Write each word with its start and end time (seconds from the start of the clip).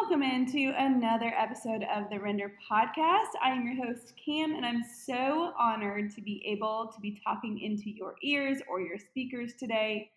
Welcome 0.00 0.22
into 0.22 0.72
another 0.78 1.34
episode 1.36 1.84
of 1.92 2.08
the 2.08 2.20
Render 2.20 2.52
Podcast. 2.70 3.30
I 3.42 3.50
am 3.50 3.66
your 3.66 3.84
host, 3.84 4.14
Cam, 4.24 4.54
and 4.54 4.64
I'm 4.64 4.84
so 4.84 5.52
honored 5.58 6.14
to 6.14 6.22
be 6.22 6.40
able 6.46 6.92
to 6.94 7.00
be 7.00 7.20
talking 7.24 7.58
into 7.58 7.90
your 7.90 8.14
ears 8.22 8.60
or 8.70 8.80
your 8.80 8.96
speakers 8.96 9.54
today. 9.58 10.12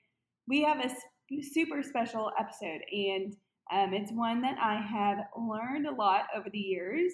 We 0.47 0.61
have 0.61 0.85
a 0.85 1.41
super 1.41 1.81
special 1.81 2.31
episode, 2.39 2.81
and 2.91 3.35
um, 3.73 3.93
it's 3.93 4.11
one 4.11 4.39
that 4.43 4.57
I 4.61 4.75
have 4.75 5.25
learned 5.35 5.87
a 5.87 5.95
lot 5.95 6.27
over 6.35 6.49
the 6.51 6.59
years. 6.59 7.11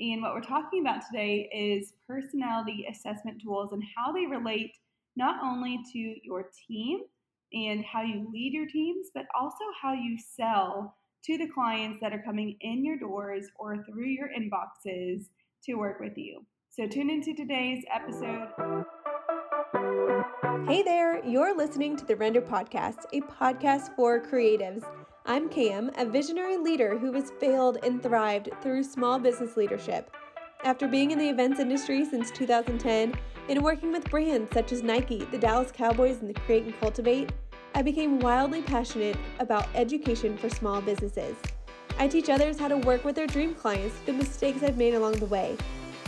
And 0.00 0.20
what 0.20 0.34
we're 0.34 0.40
talking 0.40 0.80
about 0.80 1.02
today 1.06 1.48
is 1.54 1.92
personality 2.08 2.86
assessment 2.90 3.40
tools 3.40 3.72
and 3.72 3.84
how 3.96 4.12
they 4.12 4.26
relate 4.26 4.72
not 5.14 5.36
only 5.44 5.78
to 5.92 6.16
your 6.24 6.50
team 6.66 7.02
and 7.52 7.84
how 7.84 8.02
you 8.02 8.28
lead 8.32 8.52
your 8.52 8.66
teams, 8.66 9.10
but 9.14 9.26
also 9.38 9.64
how 9.80 9.92
you 9.92 10.18
sell 10.18 10.96
to 11.24 11.38
the 11.38 11.48
clients 11.48 11.98
that 12.00 12.12
are 12.12 12.22
coming 12.24 12.56
in 12.60 12.84
your 12.84 12.98
doors 12.98 13.46
or 13.58 13.84
through 13.84 14.08
your 14.08 14.28
inboxes 14.28 15.26
to 15.64 15.74
work 15.74 16.00
with 16.00 16.16
you. 16.16 16.44
So 16.70 16.86
tune 16.86 17.10
into 17.10 17.34
today's 17.34 17.84
episode. 17.92 18.48
Hey 20.66 20.82
there, 20.82 21.24
you're 21.26 21.56
listening 21.56 21.96
to 21.96 22.04
the 22.04 22.16
Render 22.16 22.40
Podcast, 22.40 23.04
a 23.12 23.20
podcast 23.20 23.94
for 23.96 24.20
creatives. 24.20 24.84
I'm 25.26 25.48
Cam, 25.48 25.90
a 25.98 26.06
visionary 26.06 26.56
leader 26.56 26.98
who 26.98 27.12
has 27.12 27.32
failed 27.38 27.78
and 27.82 28.02
thrived 28.02 28.50
through 28.62 28.84
small 28.84 29.18
business 29.18 29.56
leadership. 29.56 30.10
After 30.64 30.86
being 30.86 31.10
in 31.10 31.18
the 31.18 31.28
events 31.28 31.58
industry 31.58 32.04
since 32.04 32.30
2010 32.30 33.14
and 33.48 33.62
working 33.62 33.92
with 33.92 34.08
brands 34.10 34.52
such 34.54 34.72
as 34.72 34.82
Nike, 34.82 35.24
the 35.30 35.38
Dallas 35.38 35.72
Cowboys, 35.72 36.20
and 36.20 36.28
the 36.28 36.40
Create 36.40 36.64
and 36.64 36.78
Cultivate, 36.80 37.32
I 37.74 37.82
became 37.82 38.18
wildly 38.20 38.62
passionate 38.62 39.16
about 39.38 39.68
education 39.74 40.36
for 40.36 40.50
small 40.50 40.80
businesses. 40.80 41.36
I 41.98 42.08
teach 42.08 42.28
others 42.28 42.58
how 42.58 42.68
to 42.68 42.76
work 42.78 43.04
with 43.04 43.14
their 43.14 43.26
dream 43.26 43.54
clients, 43.54 43.96
the 44.06 44.12
mistakes 44.12 44.62
I've 44.62 44.76
made 44.76 44.94
along 44.94 45.12
the 45.14 45.26
way. 45.26 45.56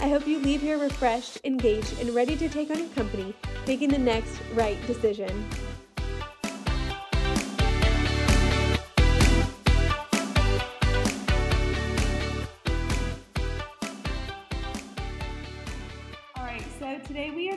I 0.01 0.09
hope 0.09 0.27
you 0.27 0.39
leave 0.39 0.61
here 0.61 0.79
refreshed, 0.79 1.39
engaged, 1.45 2.01
and 2.01 2.15
ready 2.15 2.37
to 2.37 2.49
take 2.49 2.71
on 2.71 2.79
your 2.79 2.89
company, 2.89 3.35
making 3.67 3.91
the 3.91 3.99
next 3.99 4.41
right 4.55 4.85
decision. 4.87 5.49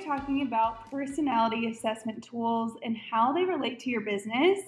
Talking 0.06 0.44
about 0.44 0.90
personality 0.92 1.68
assessment 1.68 2.24
tools 2.24 2.74
and 2.84 2.96
how 2.96 3.34
they 3.34 3.44
relate 3.44 3.80
to 3.80 3.90
your 3.90 4.02
business, 4.02 4.60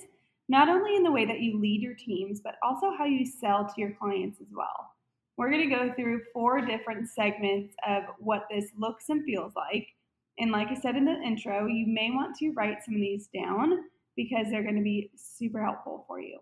not 0.50 0.70
only 0.70 0.96
in 0.96 1.04
the 1.04 1.12
way 1.12 1.26
that 1.26 1.42
you 1.42 1.60
lead 1.60 1.82
your 1.82 1.94
teams, 1.94 2.42
but 2.42 2.56
also 2.64 2.92
how 2.98 3.06
you 3.06 3.26
sell 3.26 3.66
to 3.66 3.74
your 3.82 3.92
clients 3.92 4.42
as 4.42 4.48
well. 4.56 4.92
We're 5.38 5.52
going 5.52 5.70
to 5.70 5.76
go 5.76 5.94
through 5.94 6.22
four 6.34 6.62
different 6.62 7.10
segments 7.10 7.76
of 7.88 8.04
what 8.20 8.48
this 8.50 8.72
looks 8.78 9.10
and 9.10 9.24
feels 9.24 9.54
like. 9.56 9.88
And 10.40 10.52
like 10.52 10.70
I 10.70 10.76
said 10.76 10.96
in 10.96 11.06
the 11.06 11.22
intro, 11.24 11.68
you 11.68 11.86
may 11.88 12.10
want 12.12 12.36
to 12.38 12.52
write 12.52 12.84
some 12.84 12.96
of 12.96 13.02
these 13.02 13.28
down 13.28 13.84
because 14.16 14.48
they're 14.50 14.64
going 14.64 14.76
to 14.76 14.82
be 14.82 15.12
super 15.16 15.64
helpful 15.64 16.06
for 16.08 16.20
you. 16.20 16.40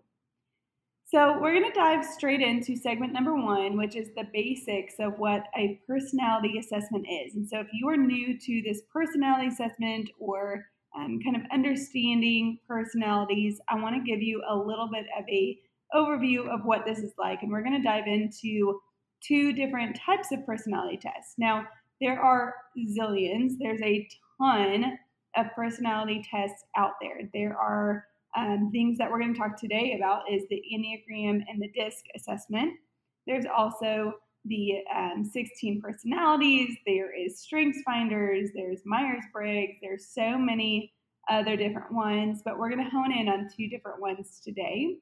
So, 1.08 1.38
we're 1.40 1.52
going 1.52 1.70
to 1.70 1.78
dive 1.78 2.04
straight 2.04 2.40
into 2.40 2.74
segment 2.74 3.12
number 3.12 3.36
one, 3.36 3.76
which 3.76 3.94
is 3.94 4.08
the 4.16 4.24
basics 4.32 4.94
of 4.98 5.12
what 5.18 5.44
a 5.56 5.80
personality 5.86 6.58
assessment 6.58 7.06
is. 7.08 7.36
And 7.36 7.48
so, 7.48 7.60
if 7.60 7.68
you 7.72 7.88
are 7.88 7.96
new 7.96 8.36
to 8.36 8.62
this 8.64 8.82
personality 8.92 9.46
assessment 9.46 10.10
or 10.18 10.64
um, 10.98 11.20
kind 11.22 11.36
of 11.36 11.42
understanding 11.52 12.58
personalities, 12.66 13.60
I 13.68 13.80
want 13.80 13.94
to 13.94 14.10
give 14.10 14.20
you 14.20 14.42
a 14.48 14.56
little 14.56 14.88
bit 14.92 15.06
of 15.16 15.24
a 15.28 15.56
overview 15.94 16.48
of 16.52 16.64
what 16.64 16.84
this 16.84 16.98
is 16.98 17.12
like. 17.16 17.42
And 17.42 17.52
we're 17.52 17.62
going 17.62 17.80
to 17.80 17.88
dive 17.88 18.08
into 18.08 18.80
two 19.22 19.52
different 19.52 19.96
types 20.04 20.32
of 20.32 20.44
personality 20.44 20.98
tests. 21.00 21.34
Now, 21.38 21.66
there 22.00 22.20
are 22.20 22.54
zillions, 22.76 23.52
there's 23.60 23.80
a 23.80 24.08
ton 24.40 24.98
of 25.36 25.46
personality 25.54 26.24
tests 26.28 26.64
out 26.76 26.94
there. 27.00 27.20
There 27.32 27.56
are 27.56 28.06
um, 28.36 28.70
things 28.70 28.98
that 28.98 29.10
we're 29.10 29.18
going 29.18 29.32
to 29.32 29.38
talk 29.38 29.58
today 29.58 29.94
about 29.96 30.22
is 30.30 30.42
the 30.50 30.62
Enneagram 30.72 31.42
and 31.48 31.60
the 31.60 31.68
DISC 31.68 32.04
assessment. 32.14 32.74
There's 33.26 33.46
also 33.46 34.14
the 34.44 34.82
um, 34.94 35.24
16 35.24 35.80
personalities, 35.80 36.76
there 36.86 37.12
is 37.12 37.40
Strengths 37.40 37.82
Finders, 37.84 38.50
there's 38.54 38.80
Myers 38.84 39.24
Briggs, 39.32 39.78
there's 39.82 40.06
so 40.06 40.38
many 40.38 40.92
other 41.28 41.56
different 41.56 41.92
ones, 41.92 42.42
but 42.44 42.56
we're 42.56 42.70
going 42.70 42.84
to 42.84 42.90
hone 42.90 43.12
in 43.12 43.28
on 43.28 43.48
two 43.54 43.68
different 43.68 44.00
ones 44.00 44.40
today 44.44 44.98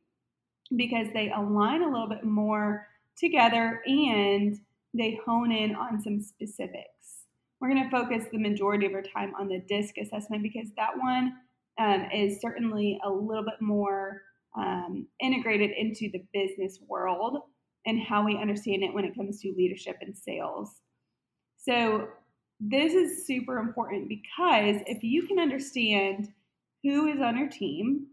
because 0.77 1.09
they 1.13 1.31
align 1.31 1.83
a 1.83 1.91
little 1.91 2.09
bit 2.09 2.25
more 2.25 2.87
together 3.19 3.83
and 3.87 4.59
they 4.95 5.21
hone 5.27 5.53
in 5.53 5.75
on 5.75 6.01
some 6.01 6.21
specifics. 6.21 7.27
We're 7.61 7.69
going 7.69 7.85
to 7.85 7.91
focus 7.91 8.25
the 8.33 8.39
majority 8.39 8.87
of 8.87 8.95
our 8.95 9.03
time 9.03 9.35
on 9.39 9.49
the 9.49 9.61
DISC 9.69 9.99
assessment 9.99 10.43
because 10.43 10.69
that 10.77 10.97
one 10.97 11.35
um, 11.79 12.07
is 12.15 12.41
certainly 12.41 12.99
a 13.05 13.11
little 13.11 13.45
bit 13.45 13.61
more 13.61 14.23
um, 14.57 15.07
integrated 15.21 15.71
into 15.77 16.11
the 16.13 16.25
business 16.33 16.79
world 16.89 17.39
and 17.87 18.01
how 18.01 18.25
we 18.25 18.39
understand 18.39 18.83
it 18.83 18.95
when 18.95 19.05
it 19.05 19.15
comes 19.15 19.41
to 19.41 19.55
leadership 19.57 19.97
and 20.01 20.17
sales. 20.17 20.81
So, 21.57 22.09
this 22.61 22.95
is 22.95 23.27
super 23.27 23.59
important 23.59 24.09
because 24.09 24.77
if 24.87 25.03
you 25.03 25.27
can 25.27 25.41
understand 25.41 26.29
who 26.85 27.09
is 27.09 27.21
on 27.21 27.37
your 27.37 27.49
team, 27.49 28.07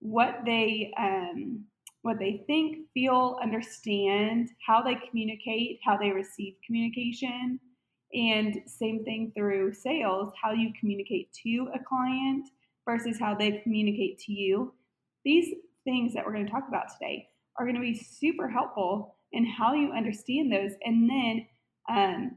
what 0.00 0.40
they 0.44 0.92
um, 0.98 1.64
what 2.02 2.18
they 2.18 2.44
think, 2.46 2.86
feel, 2.94 3.38
understand, 3.42 4.50
how 4.64 4.82
they 4.82 4.94
communicate, 5.08 5.80
how 5.84 5.96
they 5.96 6.10
receive 6.10 6.54
communication, 6.64 7.58
and 8.12 8.62
same 8.66 9.04
thing 9.04 9.32
through 9.36 9.72
sales, 9.74 10.32
how 10.40 10.52
you 10.52 10.72
communicate 10.78 11.30
to 11.44 11.68
a 11.74 11.78
client, 11.86 12.48
versus 12.88 13.18
how 13.20 13.34
they 13.34 13.60
communicate 13.62 14.18
to 14.18 14.32
you. 14.32 14.72
These 15.22 15.52
things 15.84 16.14
that 16.14 16.24
we're 16.24 16.32
going 16.32 16.46
to 16.46 16.50
talk 16.50 16.64
about 16.68 16.86
today 16.98 17.28
are 17.58 17.66
going 17.66 17.74
to 17.74 17.82
be 17.82 17.94
super 17.94 18.48
helpful 18.48 19.14
in 19.32 19.44
how 19.44 19.74
you 19.74 19.92
understand 19.92 20.50
those 20.50 20.72
and 20.82 21.08
then 21.08 21.46
um, 21.90 22.30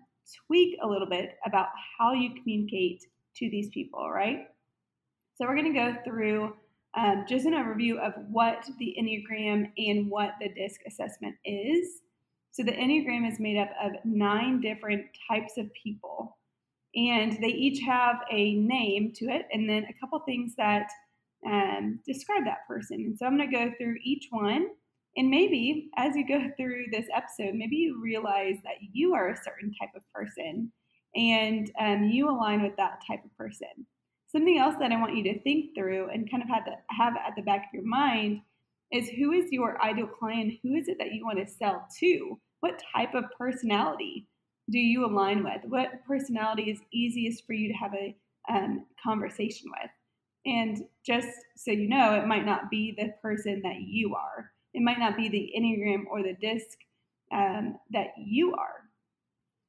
tweak 0.46 0.78
a 0.84 0.88
little 0.88 1.08
bit 1.08 1.38
about 1.46 1.68
how 1.98 2.12
you 2.12 2.32
communicate 2.36 3.02
to 3.38 3.50
these 3.50 3.70
people, 3.70 4.12
right? 4.12 4.48
So, 5.36 5.48
we're 5.48 5.56
going 5.56 5.74
to 5.74 5.80
go 5.80 5.96
through 6.04 6.54
um, 6.98 7.24
just 7.30 7.46
an 7.46 7.54
overview 7.54 7.98
of 8.00 8.14
what 8.30 8.66
the 8.78 8.94
Enneagram 9.00 9.72
and 9.78 10.10
what 10.10 10.34
the 10.42 10.50
DISC 10.50 10.82
assessment 10.86 11.36
is. 11.46 12.02
So, 12.52 12.64
the 12.64 12.74
Enneagram 12.74 13.26
is 13.26 13.40
made 13.40 13.58
up 13.58 13.70
of 13.82 13.94
nine 14.04 14.60
different 14.60 15.06
types 15.30 15.58
of 15.58 15.68
people 15.82 16.38
and 16.96 17.38
they 17.42 17.48
each 17.48 17.84
have 17.86 18.18
a 18.32 18.56
name 18.56 19.14
to 19.16 19.26
it 19.26 19.46
and 19.52 19.70
then 19.70 19.86
a 19.86 20.00
couple 20.00 20.20
things 20.20 20.54
that 20.58 20.88
um, 21.46 22.00
describe 22.06 22.44
that 22.46 22.68
person. 22.68 23.00
And 23.00 23.18
so 23.18 23.26
I'm 23.26 23.38
going 23.38 23.50
to 23.50 23.56
go 23.56 23.72
through 23.78 23.96
each 24.04 24.28
one. 24.30 24.68
And 25.18 25.30
maybe 25.30 25.90
as 25.98 26.16
you 26.16 26.28
go 26.28 26.42
through 26.58 26.86
this 26.92 27.08
episode, 27.16 27.56
maybe 27.56 27.78
you 27.78 28.02
realize 28.02 28.58
that 28.64 28.76
you 28.92 29.14
are 29.14 29.30
a 29.30 29.44
certain 29.44 29.74
type 29.80 29.92
of 29.96 30.04
person 30.14 30.72
and 31.16 31.72
um, 31.80 32.06
you 32.06 32.30
align 32.30 32.62
with 32.62 32.76
that 32.78 33.02
type 33.08 33.24
of 33.26 33.36
person. 33.38 33.68
Something 34.28 34.60
else 34.60 34.76
that 34.80 34.92
I 34.92 35.00
want 35.00 35.16
you 35.16 35.24
to 35.24 35.42
think 35.42 35.76
through 35.76 36.10
and 36.10 36.30
kind 36.30 36.42
of 36.42 36.50
have, 36.50 36.66
to 36.66 36.72
have 36.90 37.14
at 37.16 37.36
the 37.36 37.42
back 37.42 37.66
of 37.66 37.74
your 37.74 37.86
mind 37.86 38.42
is 38.92 39.10
who 39.10 39.32
is 39.32 39.52
your 39.52 39.82
ideal 39.84 40.08
client? 40.08 40.54
Who 40.64 40.76
is 40.76 40.88
it 40.88 40.98
that 41.00 41.14
you 41.14 41.26
want 41.26 41.40
to 41.40 41.54
sell 41.54 41.86
to? 42.00 42.40
What 42.62 42.82
type 42.96 43.14
of 43.14 43.26
personality 43.38 44.28
do 44.70 44.80
you 44.80 45.06
align 45.06 45.44
with? 45.44 45.62
What 45.68 46.06
personality 46.08 46.72
is 46.72 46.80
easiest 46.94 47.46
for 47.46 47.54
you 47.54 47.68
to 47.70 47.74
have 47.74 47.94
a 47.94 48.16
um, 48.50 48.86
conversation 49.04 49.70
with? 49.70 49.92
And 50.46 50.86
just 51.06 51.28
so 51.56 51.72
you 51.72 51.88
know, 51.88 52.16
it 52.16 52.28
might 52.28 52.46
not 52.46 52.70
be 52.70 52.96
the 52.98 53.14
person 53.22 53.62
that 53.64 53.82
you 53.82 54.16
are. 54.16 54.52
It 54.74 54.82
might 54.82 55.00
not 55.00 55.18
be 55.18 55.30
the 55.30 55.52
Enneagram 55.58 56.06
or 56.10 56.24
the 56.24 56.36
DISC 56.40 56.78
um, 57.34 57.78
that 57.92 58.08
you 58.18 58.54
are. 58.54 58.90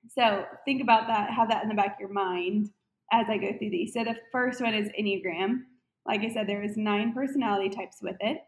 So 0.09 0.45
think 0.65 0.83
about 0.83 1.07
that, 1.09 1.31
have 1.31 1.49
that 1.49 1.63
in 1.63 1.69
the 1.69 1.75
back 1.75 1.95
of 1.95 2.01
your 2.01 2.13
mind 2.13 2.71
as 3.13 3.27
I 3.29 3.37
go 3.37 3.53
through 3.59 3.71
these. 3.71 3.93
So 3.93 4.05
the 4.05 4.17
first 4.33 4.61
one 4.61 4.75
is 4.75 4.89
Enneagram. 4.99 5.63
Like 6.07 6.23
I 6.23 6.33
said, 6.33 6.49
there 6.49 6.63
is 6.63 6.77
nine 6.77 7.13
personality 7.13 7.69
types 7.69 7.99
with 8.03 8.17
it. 8.21 8.39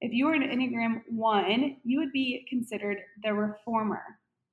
If 0.00 0.12
you 0.12 0.26
were 0.26 0.34
an 0.34 0.42
Enneagram 0.42 1.02
1, 1.08 1.76
you 1.84 1.98
would 1.98 2.12
be 2.12 2.46
considered 2.48 2.98
the 3.22 3.32
reformer. 3.32 4.02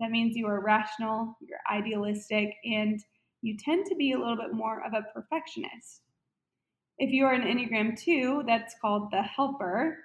That 0.02 0.10
means 0.10 0.36
you 0.36 0.48
are 0.48 0.60
rational, 0.62 1.38
you're 1.42 1.60
idealistic, 1.72 2.56
and 2.66 3.00
you 3.44 3.56
tend 3.56 3.86
to 3.86 3.96
be 3.96 4.14
a 4.14 4.18
little 4.18 4.36
bit 4.36 4.52
more 4.52 4.84
of 4.84 4.94
a 4.94 5.06
perfectionist. 5.14 6.02
If 6.98 7.12
you 7.12 7.26
are 7.26 7.34
an 7.34 7.44
Enneagram 7.44 7.98
2, 8.00 8.44
that's 8.48 8.76
called 8.82 9.12
the 9.12 9.22
helper. 9.22 9.98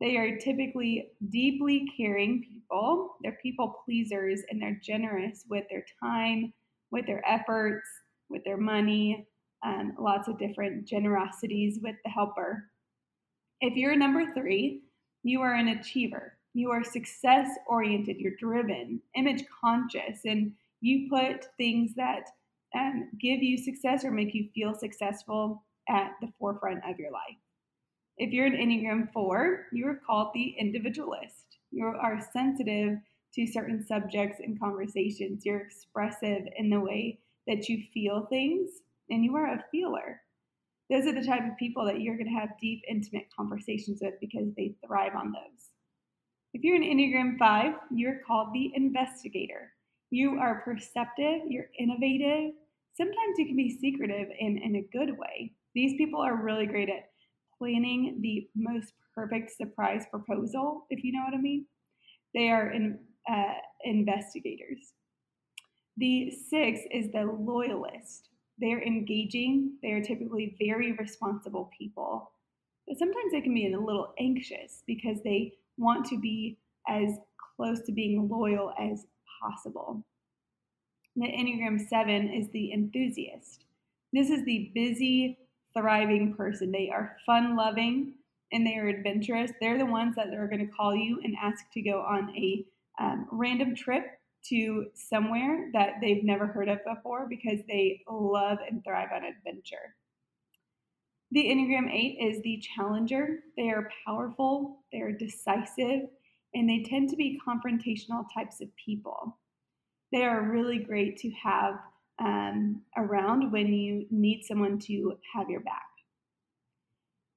They 0.00 0.16
are 0.16 0.36
typically 0.36 1.12
deeply 1.30 1.86
caring 1.96 2.44
people. 2.52 3.16
They're 3.22 3.38
people 3.40 3.82
pleasers 3.84 4.42
and 4.50 4.60
they're 4.60 4.80
generous 4.82 5.44
with 5.48 5.64
their 5.70 5.84
time, 6.02 6.52
with 6.90 7.06
their 7.06 7.22
efforts, 7.26 7.88
with 8.28 8.42
their 8.44 8.58
money, 8.58 9.26
um, 9.64 9.94
lots 9.98 10.26
of 10.28 10.38
different 10.38 10.88
generosities 10.88 11.78
with 11.82 11.96
the 12.04 12.10
helper. 12.10 12.64
If 13.60 13.76
you're 13.76 13.96
number 13.96 14.32
three, 14.34 14.82
you 15.22 15.40
are 15.40 15.54
an 15.54 15.68
achiever. 15.68 16.35
You 16.56 16.70
are 16.70 16.82
success 16.82 17.50
oriented, 17.66 18.16
you're 18.16 18.36
driven, 18.40 19.02
image 19.14 19.44
conscious, 19.62 20.20
and 20.24 20.52
you 20.80 21.06
put 21.10 21.48
things 21.58 21.94
that 21.96 22.30
um, 22.74 23.10
give 23.20 23.42
you 23.42 23.58
success 23.58 24.06
or 24.06 24.10
make 24.10 24.34
you 24.34 24.48
feel 24.54 24.74
successful 24.74 25.62
at 25.86 26.12
the 26.22 26.32
forefront 26.38 26.78
of 26.88 26.98
your 26.98 27.10
life. 27.10 27.36
If 28.16 28.32
you're 28.32 28.46
an 28.46 28.54
Enneagram 28.54 29.12
4, 29.12 29.66
you 29.74 29.86
are 29.86 30.00
called 30.06 30.30
the 30.32 30.54
individualist. 30.58 31.58
You 31.72 31.88
are 31.88 32.26
sensitive 32.32 33.00
to 33.34 33.46
certain 33.46 33.84
subjects 33.84 34.40
and 34.40 34.58
conversations. 34.58 35.44
You're 35.44 35.60
expressive 35.60 36.48
in 36.56 36.70
the 36.70 36.80
way 36.80 37.18
that 37.46 37.68
you 37.68 37.82
feel 37.92 38.28
things, 38.30 38.70
and 39.10 39.22
you 39.22 39.36
are 39.36 39.52
a 39.52 39.64
feeler. 39.70 40.22
Those 40.88 41.06
are 41.06 41.12
the 41.12 41.26
type 41.26 41.46
of 41.46 41.58
people 41.58 41.84
that 41.84 42.00
you're 42.00 42.16
going 42.16 42.32
to 42.32 42.40
have 42.40 42.58
deep, 42.58 42.80
intimate 42.88 43.28
conversations 43.36 43.98
with 44.00 44.14
because 44.22 44.54
they 44.56 44.74
thrive 44.86 45.14
on 45.14 45.32
those. 45.32 45.75
If 46.54 46.62
you're 46.62 46.76
an 46.76 46.82
Enneagram 46.82 47.38
5, 47.38 47.74
you're 47.90 48.20
called 48.26 48.48
the 48.54 48.72
investigator. 48.74 49.72
You 50.10 50.38
are 50.38 50.62
perceptive, 50.64 51.42
you're 51.48 51.70
innovative. 51.78 52.52
Sometimes 52.94 53.38
you 53.38 53.46
can 53.46 53.56
be 53.56 53.78
secretive 53.78 54.28
in, 54.38 54.58
in 54.58 54.76
a 54.76 54.96
good 54.96 55.18
way. 55.18 55.52
These 55.74 55.98
people 55.98 56.20
are 56.20 56.42
really 56.42 56.66
great 56.66 56.88
at 56.88 57.10
planning 57.58 58.20
the 58.22 58.48
most 58.54 58.92
perfect 59.14 59.50
surprise 59.56 60.06
proposal, 60.10 60.86
if 60.90 61.02
you 61.04 61.12
know 61.12 61.24
what 61.24 61.34
I 61.34 61.40
mean. 61.40 61.66
They 62.34 62.50
are 62.50 62.70
in, 62.70 62.98
uh, 63.30 63.54
investigators. 63.84 64.92
The 65.96 66.30
six 66.30 66.80
is 66.90 67.10
the 67.12 67.24
loyalist. 67.24 68.28
They're 68.58 68.82
engaging, 68.82 69.76
they 69.82 69.92
are 69.92 70.02
typically 70.02 70.56
very 70.58 70.92
responsible 70.92 71.70
people. 71.76 72.32
But 72.86 72.98
sometimes 72.98 73.32
they 73.32 73.40
can 73.40 73.54
be 73.54 73.72
a 73.72 73.78
little 73.78 74.14
anxious 74.18 74.82
because 74.86 75.18
they 75.24 75.54
want 75.76 76.06
to 76.06 76.18
be 76.20 76.58
as 76.88 77.18
close 77.56 77.80
to 77.86 77.92
being 77.92 78.28
loyal 78.28 78.72
as 78.78 79.06
possible. 79.40 80.04
The 81.16 81.26
Enneagram 81.26 81.88
7 81.88 82.32
is 82.34 82.48
the 82.52 82.72
enthusiast. 82.72 83.64
This 84.12 84.30
is 84.30 84.44
the 84.44 84.70
busy, 84.74 85.38
thriving 85.76 86.34
person. 86.34 86.72
They 86.72 86.90
are 86.90 87.16
fun 87.24 87.56
loving 87.56 88.14
and 88.52 88.66
they 88.66 88.76
are 88.76 88.88
adventurous. 88.88 89.50
They're 89.60 89.78
the 89.78 89.86
ones 89.86 90.14
that 90.16 90.32
are 90.34 90.46
going 90.46 90.66
to 90.66 90.72
call 90.72 90.94
you 90.94 91.20
and 91.24 91.34
ask 91.42 91.64
to 91.72 91.82
go 91.82 92.00
on 92.00 92.30
a 92.36 92.64
um, 93.00 93.26
random 93.30 93.74
trip 93.74 94.04
to 94.48 94.86
somewhere 94.94 95.70
that 95.72 95.94
they've 96.00 96.22
never 96.22 96.46
heard 96.46 96.68
of 96.68 96.78
before 96.84 97.26
because 97.28 97.58
they 97.66 98.02
love 98.08 98.58
and 98.68 98.82
thrive 98.84 99.08
on 99.14 99.24
adventure. 99.24 99.94
The 101.32 101.44
Enneagram 101.44 101.92
8 101.92 102.18
is 102.20 102.42
the 102.42 102.58
challenger. 102.58 103.40
They 103.56 103.70
are 103.70 103.90
powerful, 104.06 104.84
they 104.92 105.00
are 105.00 105.10
decisive, 105.10 106.02
and 106.54 106.68
they 106.68 106.84
tend 106.84 107.10
to 107.10 107.16
be 107.16 107.40
confrontational 107.46 108.24
types 108.32 108.60
of 108.60 108.68
people. 108.76 109.36
They 110.12 110.24
are 110.24 110.42
really 110.42 110.78
great 110.78 111.16
to 111.18 111.30
have 111.30 111.80
um, 112.20 112.82
around 112.96 113.50
when 113.50 113.72
you 113.72 114.06
need 114.10 114.44
someone 114.44 114.78
to 114.80 115.18
have 115.34 115.50
your 115.50 115.60
back. 115.60 115.82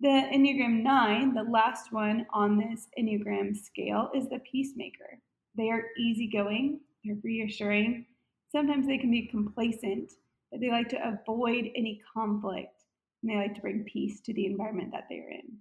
The 0.02 0.30
Enneagram 0.34 0.84
9, 0.84 1.34
the 1.34 1.44
last 1.44 1.92
one 1.92 2.28
on 2.32 2.58
this 2.58 2.88
Enneagram 2.98 3.58
scale, 3.58 4.12
is 4.16 4.30
the 4.30 4.40
peacemaker. 4.50 5.20
They 5.58 5.72
are 5.72 5.86
easygoing, 5.98 6.80
they're 7.04 7.18
reassuring. 7.24 8.06
Sometimes 8.52 8.88
they 8.88 9.00
can 9.00 9.12
be 9.12 9.28
complacent, 9.28 10.12
but 10.52 10.62
they 10.62 10.70
like 10.70 10.90
to 10.90 11.08
avoid 11.08 11.72
any 11.76 12.02
conflict 12.14 12.79
and 13.21 13.31
they 13.31 13.36
like 13.36 13.56
to 13.56 13.62
bring 13.62 13.83
peace 13.83 14.21
to 14.21 14.33
the 14.33 14.45
environment 14.45 14.92
that 14.94 15.06
they're 15.10 15.30
in. 15.30 15.57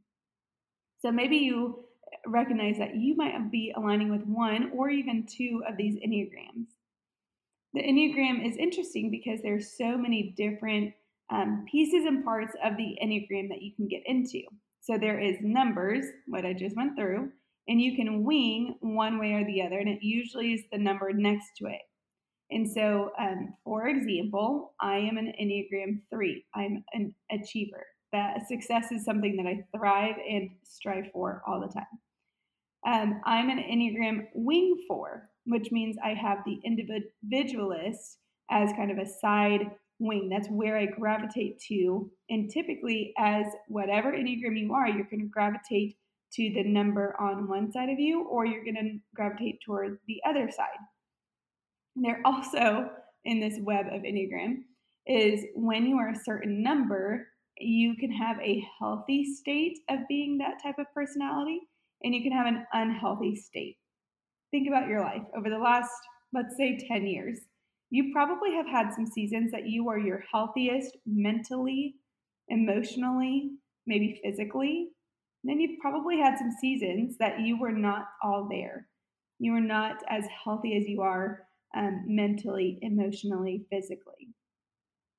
So 1.01 1.11
maybe 1.13 1.37
you 1.37 1.85
recognize 2.27 2.79
that 2.79 2.97
you 2.97 3.17
might 3.17 3.51
be 3.51 3.73
aligning 3.77 4.11
with 4.11 4.23
one 4.25 4.71
or 4.75 4.91
even 4.91 5.27
two 5.27 5.63
of 5.69 5.77
these 5.77 5.97
Enneagrams. 5.97 6.67
The 7.75 7.83
Enneagram 7.83 8.47
is 8.47 8.57
interesting 8.57 9.11
because 9.11 9.41
there's 9.43 9.77
so 9.77 9.97
many 9.97 10.35
different 10.37 10.95
um, 11.31 11.67
pieces 11.71 12.07
and 12.07 12.25
parts 12.25 12.55
of 12.65 12.77
the 12.77 12.97
Enneagram 13.03 13.49
that 13.51 13.63
you 13.63 13.75
can 13.75 13.89
get 13.89 14.03
into. 14.07 14.43
So 14.81 14.97
there 14.97 15.21
is 15.21 15.37
numbers, 15.43 16.07
what 16.27 16.47
I 16.47 16.55
just 16.55 16.77
went 16.77 16.97
through, 16.97 17.31
and 17.69 17.81
you 17.81 17.95
can 17.95 18.25
wing 18.25 18.77
one 18.81 19.19
way 19.19 19.35
or 19.35 19.45
the 19.45 19.63
other, 19.63 19.79
and 19.79 19.89
it 19.89 20.03
usually 20.03 20.55
is 20.55 20.63
the 20.73 20.79
number 20.79 21.13
next 21.13 21.51
to 21.59 21.67
it. 21.67 21.83
And 22.51 22.69
so, 22.71 23.11
um, 23.19 23.55
for 23.65 23.89
example, 23.89 24.75
I 24.81 24.97
am 24.97 25.19
an 25.19 25.33
Enneagram 25.41 26.01
3. 26.11 26.45
I'm 26.55 26.85
an 26.93 27.15
achiever. 27.31 27.85
That 28.13 28.49
success 28.49 28.91
is 28.91 29.05
something 29.05 29.37
that 29.37 29.47
I 29.47 29.65
thrive 29.77 30.17
and 30.29 30.51
strive 30.65 31.11
for 31.13 31.43
all 31.47 31.61
the 31.61 31.69
time. 31.69 31.85
Um, 32.87 33.21
I'm 33.25 33.51
an 33.51 33.59
Enneagram 33.59 34.29
Wing 34.35 34.83
4, 34.89 35.29
which 35.45 35.71
means 35.71 35.97
I 36.03 36.15
have 36.15 36.39
the 36.47 36.59
individualist 36.65 38.19
as 38.51 38.73
kind 38.73 38.91
of 38.91 38.99
a 38.99 39.07
side 39.07 39.71
wing. 39.99 40.29
That's 40.29 40.49
where 40.49 40.79
I 40.79 40.87
gravitate 40.87 41.61
to. 41.69 42.11
And 42.31 42.51
typically, 42.51 43.13
as 43.19 43.47
whatever 43.67 44.13
Enneagram 44.13 44.59
you 44.59 44.73
are, 44.73 44.89
you're 44.89 45.09
going 45.11 45.21
to 45.21 45.27
gravitate 45.27 45.97
to 46.35 46.53
the 46.55 46.63
number 46.63 47.15
on 47.21 47.49
one 47.49 47.73
side 47.73 47.89
of 47.89 47.99
you, 47.99 48.25
or 48.25 48.47
you're 48.47 48.65
going 48.65 48.75
to 48.75 48.99
gravitate 49.15 49.61
toward 49.65 49.99
the 50.07 50.21
other 50.27 50.51
side. 50.51 50.79
There 52.01 52.21
also, 52.25 52.91
in 53.25 53.41
this 53.41 53.59
web 53.61 53.87
of 53.87 54.03
Enneagram, 54.03 54.63
is 55.07 55.45
when 55.55 55.87
you 55.87 55.97
are 55.97 56.11
a 56.11 56.25
certain 56.25 56.63
number, 56.63 57.27
you 57.59 57.97
can 57.97 58.13
have 58.13 58.39
a 58.41 58.65
healthy 58.79 59.25
state 59.25 59.79
of 59.91 60.01
being 60.09 60.39
that 60.39 60.63
type 60.63 60.79
of 60.79 60.87
personality, 60.95 61.61
and 62.03 62.15
you 62.15 62.23
can 62.23 62.33
have 62.33 62.47
an 62.47 62.65
unhealthy 62.73 63.35
state. 63.35 63.77
Think 64.51 64.69
about 64.69 64.89
your 64.89 65.01
life 65.01 65.23
over 65.37 65.51
the 65.51 65.59
last, 65.59 65.91
let's 66.33 66.57
say, 66.57 66.79
10 66.89 67.07
years. 67.07 67.39
You 67.91 68.13
probably 68.13 68.53
have 68.53 68.67
had 68.67 68.93
some 68.95 69.07
seasons 69.07 69.51
that 69.53 69.67
you 69.67 69.89
are 69.89 69.99
your 69.99 70.23
healthiest 70.31 70.97
mentally, 71.07 71.97
emotionally, 72.49 73.51
maybe 73.87 74.21
physically, 74.23 74.91
then 75.45 75.61
you've 75.61 75.81
probably 75.81 76.19
had 76.19 76.39
some 76.39 76.51
seasons 76.61 77.17
that 77.19 77.41
you 77.41 77.59
were 77.59 77.73
not 77.73 78.07
all 78.23 78.49
there. 78.51 78.87
You 79.39 79.53
were 79.53 79.61
not 79.61 80.03
as 80.09 80.25
healthy 80.45 80.77
as 80.77 80.89
you 80.89 81.01
are 81.01 81.48
um, 81.77 82.05
mentally, 82.07 82.79
emotionally, 82.83 83.65
physically. 83.71 84.29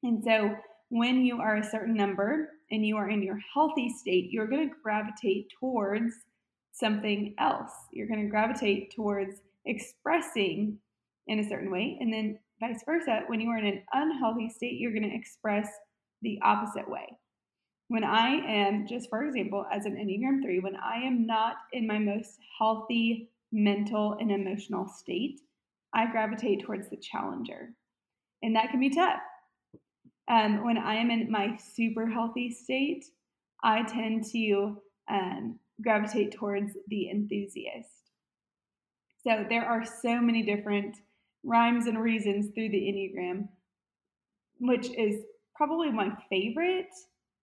And 0.03 0.23
so 0.23 0.55
when 0.89 1.25
you 1.25 1.39
are 1.39 1.57
a 1.57 1.63
certain 1.63 1.95
number 1.95 2.49
and 2.71 2.85
you 2.85 2.97
are 2.97 3.09
in 3.09 3.21
your 3.21 3.39
healthy 3.53 3.89
state, 3.89 4.29
you're 4.31 4.47
going 4.47 4.69
to 4.69 4.75
gravitate 4.81 5.51
towards 5.59 6.13
something 6.71 7.35
else. 7.39 7.71
You're 7.91 8.07
going 8.07 8.23
to 8.23 8.29
gravitate 8.29 8.93
towards 8.95 9.41
expressing 9.65 10.77
in 11.27 11.39
a 11.39 11.47
certain 11.47 11.71
way. 11.71 11.97
And 11.99 12.11
then 12.11 12.39
vice 12.59 12.83
versa, 12.85 13.21
when 13.27 13.39
you 13.39 13.49
are 13.49 13.57
in 13.57 13.65
an 13.65 13.83
unhealthy 13.93 14.49
state, 14.49 14.79
you're 14.79 14.93
going 14.93 15.09
to 15.09 15.15
express 15.15 15.69
the 16.21 16.39
opposite 16.43 16.89
way. 16.89 17.07
When 17.87 18.03
I 18.03 18.35
am, 18.47 18.87
just 18.87 19.09
for 19.09 19.23
example, 19.23 19.65
as 19.73 19.85
an 19.85 19.95
Enneagram 19.95 20.43
3, 20.43 20.59
when 20.59 20.75
I 20.75 20.97
am 20.97 21.25
not 21.25 21.55
in 21.73 21.87
my 21.87 21.97
most 21.97 22.37
healthy 22.57 23.29
mental 23.51 24.15
and 24.19 24.31
emotional 24.31 24.87
state, 24.87 25.39
I 25.93 26.11
gravitate 26.11 26.63
towards 26.63 26.89
the 26.89 26.97
challenger. 26.97 27.73
And 28.41 28.55
that 28.55 28.71
can 28.71 28.79
be 28.79 28.89
tough. 28.89 29.19
Um, 30.29 30.63
when 30.63 30.77
I 30.77 30.95
am 30.95 31.09
in 31.09 31.31
my 31.31 31.57
super 31.57 32.07
healthy 32.07 32.51
state, 32.51 33.05
I 33.63 33.83
tend 33.83 34.25
to 34.31 34.77
um, 35.09 35.59
gravitate 35.81 36.33
towards 36.33 36.73
the 36.87 37.09
enthusiast. 37.09 37.89
So 39.25 39.45
there 39.49 39.65
are 39.65 39.83
so 39.83 40.21
many 40.21 40.43
different 40.43 40.97
rhymes 41.43 41.87
and 41.87 42.01
reasons 42.01 42.53
through 42.53 42.69
the 42.69 42.77
Enneagram, 42.77 43.47
which 44.59 44.89
is 44.97 45.23
probably 45.55 45.91
my 45.91 46.11
favorite 46.29 46.93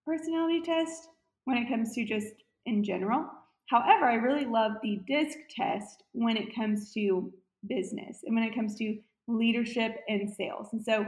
personality 0.06 0.62
test 0.62 1.08
when 1.44 1.58
it 1.58 1.68
comes 1.68 1.94
to 1.94 2.04
just 2.04 2.34
in 2.66 2.82
general. 2.84 3.26
However, 3.68 4.06
I 4.06 4.14
really 4.14 4.46
love 4.46 4.72
the 4.82 5.00
DISC 5.06 5.36
test 5.50 6.04
when 6.12 6.36
it 6.36 6.54
comes 6.54 6.92
to 6.94 7.32
business 7.68 8.20
and 8.25 8.35
when 8.35 8.44
it 8.44 8.54
comes 8.54 8.75
to 8.76 8.99
leadership 9.28 9.96
and 10.08 10.32
sales. 10.32 10.68
And 10.73 10.85
so 10.85 11.06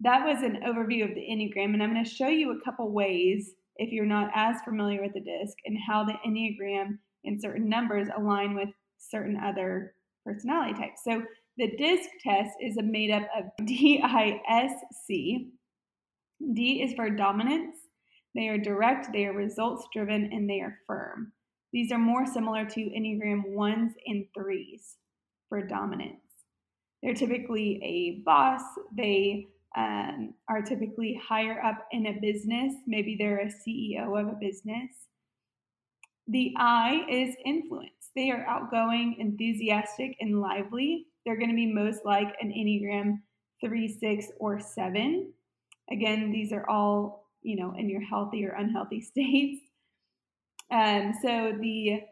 that 0.00 0.24
was 0.24 0.42
an 0.42 0.60
overview 0.66 1.08
of 1.08 1.14
the 1.14 1.26
Enneagram. 1.28 1.74
And 1.74 1.82
I'm 1.82 1.92
going 1.92 2.04
to 2.04 2.10
show 2.10 2.28
you 2.28 2.52
a 2.52 2.64
couple 2.64 2.90
ways, 2.90 3.50
if 3.76 3.92
you're 3.92 4.06
not 4.06 4.30
as 4.34 4.56
familiar 4.64 5.02
with 5.02 5.14
the 5.14 5.20
DISC, 5.20 5.56
and 5.64 5.76
how 5.86 6.04
the 6.04 6.14
Enneagram 6.26 6.98
and 7.24 7.40
certain 7.40 7.68
numbers 7.68 8.08
align 8.16 8.54
with 8.54 8.68
certain 8.98 9.36
other 9.36 9.94
personality 10.24 10.74
types. 10.74 11.02
So 11.04 11.22
the 11.56 11.76
DISC 11.76 12.08
test 12.22 12.52
is 12.60 12.76
made 12.80 13.10
up 13.10 13.24
of 13.36 13.44
D 13.66 14.00
I 14.02 14.40
S 14.48 14.72
C. 15.06 15.50
D 16.54 16.82
is 16.82 16.94
for 16.94 17.10
dominance, 17.10 17.76
they 18.34 18.48
are 18.48 18.58
direct, 18.58 19.08
they 19.12 19.26
are 19.26 19.32
results 19.32 19.88
driven, 19.92 20.30
and 20.32 20.48
they 20.48 20.60
are 20.60 20.78
firm. 20.86 21.32
These 21.72 21.90
are 21.90 21.98
more 21.98 22.24
similar 22.24 22.64
to 22.64 22.80
Enneagram 22.80 23.52
1s 23.52 23.90
and 24.06 24.24
3s 24.36 24.94
for 25.48 25.66
dominance. 25.66 26.20
They're 27.02 27.14
typically 27.14 27.80
a 27.82 28.22
boss, 28.24 28.62
they 28.96 29.48
um, 29.76 30.34
are 30.48 30.62
typically 30.62 31.20
higher 31.22 31.62
up 31.62 31.86
in 31.92 32.06
a 32.06 32.18
business. 32.20 32.74
Maybe 32.86 33.16
they're 33.18 33.40
a 33.40 33.46
CEO 33.46 34.20
of 34.20 34.28
a 34.28 34.36
business. 34.40 34.90
The 36.26 36.52
I 36.58 37.06
is 37.08 37.34
influence. 37.44 38.10
They 38.16 38.30
are 38.30 38.44
outgoing, 38.46 39.16
enthusiastic, 39.18 40.16
and 40.20 40.40
lively. 40.40 41.06
They're 41.24 41.36
going 41.36 41.50
to 41.50 41.56
be 41.56 41.72
most 41.72 42.00
like 42.04 42.34
an 42.40 42.50
Enneagram 42.50 43.20
3, 43.64 43.88
6, 43.88 44.26
or 44.38 44.60
7. 44.60 45.32
Again, 45.90 46.30
these 46.32 46.52
are 46.52 46.68
all, 46.68 47.30
you 47.42 47.56
know, 47.56 47.74
in 47.78 47.88
your 47.88 48.02
healthy 48.02 48.44
or 48.44 48.50
unhealthy 48.50 49.00
states. 49.02 49.62
Um, 50.70 51.14
so 51.22 51.56
the 51.58 52.02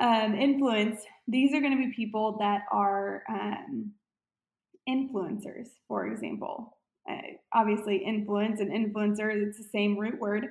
um, 0.00 0.34
influence, 0.34 1.00
these 1.26 1.54
are 1.54 1.60
going 1.60 1.76
to 1.76 1.86
be 1.86 1.94
people 1.94 2.36
that 2.38 2.62
are 2.70 3.22
um, 3.28 3.92
influencers, 4.88 5.68
for 5.88 6.06
example. 6.06 6.76
Uh, 7.08 7.16
obviously, 7.54 7.96
influence 7.96 8.60
and 8.60 8.70
influencer, 8.70 9.34
it's 9.34 9.58
the 9.58 9.68
same 9.72 9.98
root 9.98 10.18
word. 10.18 10.46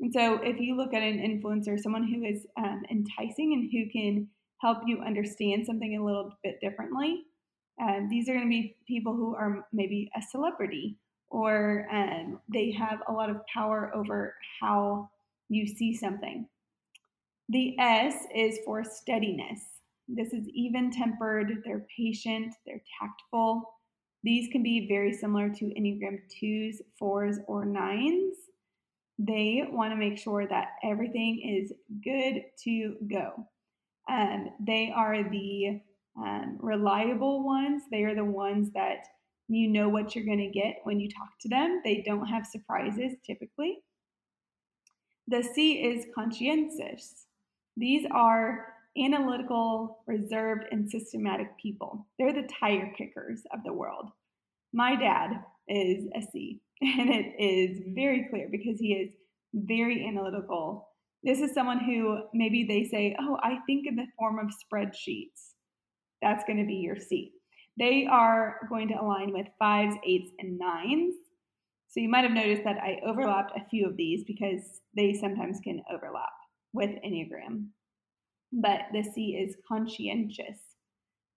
And 0.00 0.12
so, 0.12 0.40
if 0.42 0.60
you 0.60 0.76
look 0.76 0.94
at 0.94 1.02
an 1.02 1.18
influencer, 1.18 1.78
someone 1.78 2.06
who 2.06 2.24
is 2.24 2.46
um, 2.56 2.82
enticing 2.90 3.52
and 3.52 3.70
who 3.70 3.90
can 3.90 4.28
help 4.60 4.78
you 4.86 5.00
understand 5.00 5.66
something 5.66 5.96
a 5.96 6.04
little 6.04 6.32
bit 6.42 6.60
differently, 6.60 7.24
um, 7.80 8.08
these 8.10 8.28
are 8.28 8.34
going 8.34 8.46
to 8.46 8.50
be 8.50 8.76
people 8.86 9.14
who 9.14 9.34
are 9.34 9.66
maybe 9.72 10.10
a 10.16 10.22
celebrity 10.30 10.96
or 11.30 11.86
um, 11.92 12.40
they 12.52 12.72
have 12.72 13.00
a 13.08 13.12
lot 13.12 13.30
of 13.30 13.40
power 13.52 13.92
over 13.94 14.34
how 14.60 15.10
you 15.48 15.66
see 15.66 15.94
something. 15.94 16.46
The 17.48 17.78
S 17.78 18.14
is 18.34 18.58
for 18.64 18.84
steadiness. 18.84 19.77
This 20.08 20.32
is 20.32 20.48
even 20.48 20.90
tempered, 20.90 21.62
they're 21.64 21.86
patient, 21.94 22.54
they're 22.66 22.82
tactful. 23.00 23.74
These 24.24 24.48
can 24.50 24.62
be 24.62 24.88
very 24.88 25.12
similar 25.12 25.50
to 25.50 25.64
Enneagram 25.66 26.20
2s, 26.42 26.76
4s, 27.00 27.36
or 27.46 27.66
9s. 27.66 28.30
They 29.18 29.64
want 29.70 29.92
to 29.92 29.96
make 29.96 30.18
sure 30.18 30.46
that 30.46 30.68
everything 30.82 31.40
is 31.40 31.72
good 32.02 32.42
to 32.64 32.96
go. 33.12 33.46
Um, 34.08 34.50
they 34.64 34.92
are 34.94 35.28
the 35.28 35.80
um, 36.16 36.58
reliable 36.60 37.44
ones. 37.44 37.82
They 37.90 38.04
are 38.04 38.14
the 38.14 38.24
ones 38.24 38.70
that 38.74 39.04
you 39.48 39.68
know 39.68 39.88
what 39.88 40.14
you're 40.14 40.24
going 40.24 40.38
to 40.38 40.50
get 40.50 40.76
when 40.84 41.00
you 41.00 41.08
talk 41.08 41.30
to 41.40 41.48
them. 41.48 41.80
They 41.84 42.02
don't 42.04 42.26
have 42.26 42.46
surprises 42.46 43.14
typically. 43.24 43.78
The 45.26 45.42
C 45.42 45.82
is 45.84 46.06
conscientious. 46.14 47.26
These 47.76 48.06
are 48.10 48.74
analytical, 49.04 49.98
reserved, 50.06 50.64
and 50.70 50.90
systematic 50.90 51.48
people. 51.60 52.06
They're 52.18 52.32
the 52.32 52.48
tire 52.60 52.92
kickers 52.96 53.42
of 53.52 53.64
the 53.64 53.72
world. 53.72 54.10
My 54.72 54.96
dad 54.96 55.42
is 55.68 56.06
a 56.14 56.22
C, 56.32 56.60
and 56.80 57.10
it 57.10 57.34
is 57.38 57.80
mm-hmm. 57.80 57.94
very 57.94 58.26
clear 58.30 58.48
because 58.50 58.78
he 58.78 58.92
is 58.92 59.10
very 59.54 60.06
analytical. 60.06 60.88
This 61.22 61.40
is 61.40 61.52
someone 61.52 61.80
who 61.80 62.20
maybe 62.32 62.64
they 62.64 62.84
say, 62.84 63.16
Oh, 63.20 63.38
I 63.42 63.58
think 63.66 63.86
in 63.86 63.96
the 63.96 64.06
form 64.18 64.38
of 64.38 64.46
spreadsheets. 64.46 65.54
That's 66.22 66.44
going 66.44 66.58
to 66.58 66.66
be 66.66 66.74
your 66.74 66.96
C. 66.96 67.32
They 67.78 68.06
are 68.10 68.56
going 68.68 68.88
to 68.88 69.00
align 69.00 69.32
with 69.32 69.46
fives, 69.58 69.94
eights, 70.04 70.30
and 70.40 70.58
nines. 70.58 71.14
So 71.88 72.00
you 72.00 72.08
might 72.08 72.24
have 72.24 72.32
noticed 72.32 72.64
that 72.64 72.78
I 72.78 73.00
overlapped 73.06 73.56
a 73.56 73.68
few 73.70 73.86
of 73.86 73.96
these 73.96 74.24
because 74.24 74.80
they 74.96 75.14
sometimes 75.14 75.60
can 75.62 75.82
overlap 75.92 76.28
with 76.72 76.90
Enneagram. 77.06 77.68
But 78.52 78.82
the 78.92 79.02
C 79.02 79.36
is 79.36 79.56
conscientious. 79.66 80.58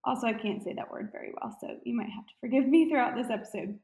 Also, 0.04 0.28
I 0.28 0.34
can't 0.34 0.64
say 0.64 0.74
that 0.74 0.90
word 0.90 1.10
very 1.12 1.32
well, 1.40 1.56
so 1.60 1.78
you 1.84 1.96
might 1.96 2.10
have 2.10 2.26
to 2.26 2.34
forgive 2.40 2.68
me 2.68 2.90
throughout 2.90 3.16
this 3.16 3.30
episode. 3.30 3.78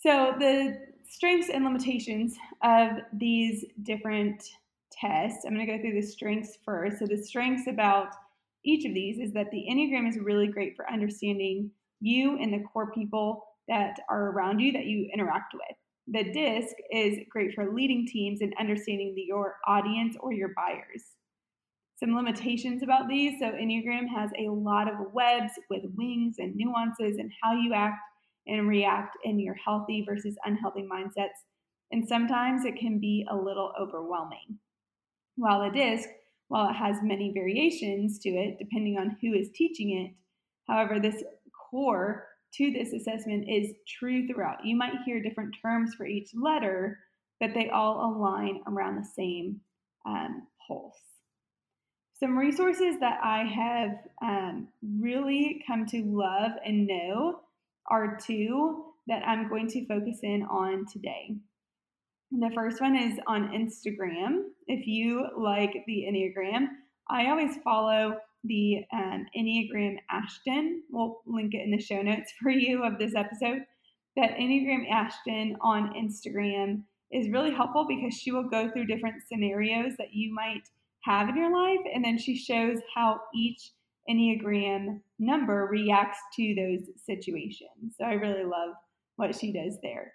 So, 0.00 0.34
the 0.38 0.78
strengths 1.08 1.48
and 1.48 1.64
limitations 1.64 2.36
of 2.62 2.90
these 3.12 3.64
different 3.82 4.42
tests, 4.92 5.44
I'm 5.46 5.54
going 5.54 5.66
to 5.66 5.76
go 5.76 5.80
through 5.80 5.98
the 5.98 6.06
strengths 6.06 6.58
first. 6.64 6.98
So, 6.98 7.06
the 7.06 7.16
strengths 7.16 7.66
about 7.68 8.08
each 8.64 8.84
of 8.84 8.92
these 8.92 9.18
is 9.18 9.32
that 9.32 9.50
the 9.50 9.66
Enneagram 9.70 10.08
is 10.08 10.18
really 10.18 10.48
great 10.48 10.76
for 10.76 10.90
understanding 10.90 11.70
you 12.00 12.38
and 12.38 12.52
the 12.52 12.64
core 12.72 12.92
people 12.92 13.44
that 13.68 13.96
are 14.10 14.30
around 14.30 14.60
you 14.60 14.72
that 14.72 14.84
you 14.84 15.08
interact 15.14 15.54
with. 15.54 15.76
The 16.06 16.32
DISC 16.32 16.74
is 16.90 17.18
great 17.30 17.54
for 17.54 17.72
leading 17.72 18.06
teams 18.06 18.42
and 18.42 18.52
understanding 18.60 19.14
the, 19.14 19.22
your 19.22 19.56
audience 19.66 20.16
or 20.20 20.32
your 20.32 20.50
buyers. 20.54 21.02
Some 21.96 22.16
limitations 22.16 22.82
about 22.82 23.08
these 23.08 23.38
so, 23.38 23.46
Enneagram 23.46 24.08
has 24.14 24.30
a 24.38 24.50
lot 24.50 24.88
of 24.88 25.12
webs 25.12 25.52
with 25.70 25.82
wings 25.96 26.36
and 26.38 26.54
nuances 26.56 27.18
and 27.18 27.30
how 27.42 27.52
you 27.52 27.72
act 27.72 27.98
and 28.46 28.68
react 28.68 29.16
in 29.24 29.38
your 29.38 29.54
healthy 29.54 30.04
versus 30.06 30.36
unhealthy 30.44 30.82
mindsets. 30.82 31.44
And 31.92 32.06
sometimes 32.06 32.64
it 32.64 32.76
can 32.76 32.98
be 32.98 33.26
a 33.30 33.36
little 33.36 33.72
overwhelming. 33.80 34.58
While 35.36 35.62
the 35.62 35.70
DISC 35.70 36.08
while 36.48 36.68
it 36.68 36.74
has 36.74 36.96
many 37.02 37.32
variations 37.32 38.18
to 38.20 38.28
it 38.28 38.58
depending 38.58 38.98
on 38.98 39.16
who 39.20 39.32
is 39.32 39.50
teaching 39.54 40.04
it, 40.04 40.14
however, 40.70 41.00
this 41.00 41.22
core 41.70 42.26
to 42.54 42.70
this 42.70 42.92
assessment 42.92 43.46
is 43.48 43.72
true 43.98 44.26
throughout. 44.26 44.64
You 44.64 44.76
might 44.76 45.02
hear 45.04 45.22
different 45.22 45.56
terms 45.60 45.94
for 45.94 46.06
each 46.06 46.30
letter, 46.34 46.98
but 47.40 47.50
they 47.54 47.70
all 47.70 48.14
align 48.14 48.60
around 48.66 48.96
the 48.96 49.08
same 49.16 49.60
um, 50.06 50.46
pulse. 50.68 51.13
Some 52.20 52.38
resources 52.38 52.96
that 53.00 53.18
I 53.24 53.42
have 53.42 53.90
um, 54.22 54.68
really 55.00 55.62
come 55.66 55.84
to 55.86 56.02
love 56.04 56.52
and 56.64 56.86
know 56.86 57.40
are 57.90 58.16
two 58.24 58.84
that 59.08 59.26
I'm 59.26 59.48
going 59.48 59.66
to 59.68 59.86
focus 59.86 60.20
in 60.22 60.44
on 60.44 60.86
today. 60.90 61.34
The 62.30 62.50
first 62.54 62.80
one 62.80 62.96
is 62.96 63.18
on 63.26 63.48
Instagram. 63.48 64.44
If 64.68 64.86
you 64.86 65.26
like 65.36 65.72
the 65.86 66.06
Enneagram, 66.08 66.68
I 67.10 67.30
always 67.30 67.56
follow 67.64 68.16
the 68.44 68.84
um, 68.92 69.26
Enneagram 69.36 69.96
Ashton. 70.08 70.82
We'll 70.90 71.20
link 71.26 71.52
it 71.54 71.62
in 71.62 71.72
the 71.72 71.80
show 71.80 72.00
notes 72.00 72.32
for 72.40 72.50
you 72.50 72.84
of 72.84 72.98
this 72.98 73.14
episode. 73.16 73.62
That 74.16 74.36
Enneagram 74.36 74.88
Ashton 74.88 75.56
on 75.60 75.92
Instagram 75.94 76.84
is 77.10 77.28
really 77.30 77.52
helpful 77.52 77.86
because 77.88 78.14
she 78.14 78.30
will 78.30 78.48
go 78.48 78.70
through 78.70 78.86
different 78.86 79.16
scenarios 79.28 79.94
that 79.98 80.12
you 80.12 80.32
might 80.32 80.68
have 81.04 81.28
in 81.28 81.36
your 81.36 81.52
life, 81.52 81.80
and 81.92 82.04
then 82.04 82.18
she 82.18 82.36
shows 82.36 82.78
how 82.94 83.20
each 83.34 83.70
Enneagram 84.08 85.00
number 85.18 85.68
reacts 85.70 86.18
to 86.36 86.54
those 86.54 86.88
situations. 87.04 87.94
So 87.98 88.04
I 88.04 88.14
really 88.14 88.44
love 88.44 88.74
what 89.16 89.34
she 89.34 89.52
does 89.52 89.78
there. 89.82 90.12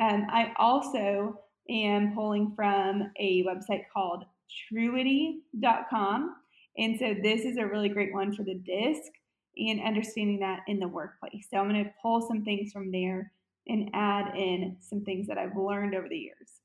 Um, 0.00 0.26
I 0.30 0.52
also 0.58 1.40
am 1.68 2.14
pulling 2.14 2.52
from 2.54 3.10
a 3.18 3.44
website 3.44 3.84
called 3.92 4.24
truity.com. 4.72 6.36
And 6.78 6.98
so 6.98 7.14
this 7.22 7.42
is 7.42 7.56
a 7.56 7.66
really 7.66 7.88
great 7.88 8.12
one 8.12 8.34
for 8.34 8.44
the 8.44 8.54
disc 8.54 9.10
and 9.56 9.80
understanding 9.80 10.38
that 10.40 10.60
in 10.68 10.78
the 10.78 10.88
workplace. 10.88 11.48
So 11.50 11.56
I'm 11.56 11.68
going 11.68 11.84
to 11.84 11.90
pull 12.02 12.28
some 12.28 12.44
things 12.44 12.72
from 12.72 12.92
there 12.92 13.32
and 13.66 13.90
add 13.94 14.36
in 14.36 14.76
some 14.80 15.00
things 15.00 15.26
that 15.26 15.38
I've 15.38 15.56
learned 15.56 15.94
over 15.94 16.08
the 16.08 16.18
years. 16.18 16.60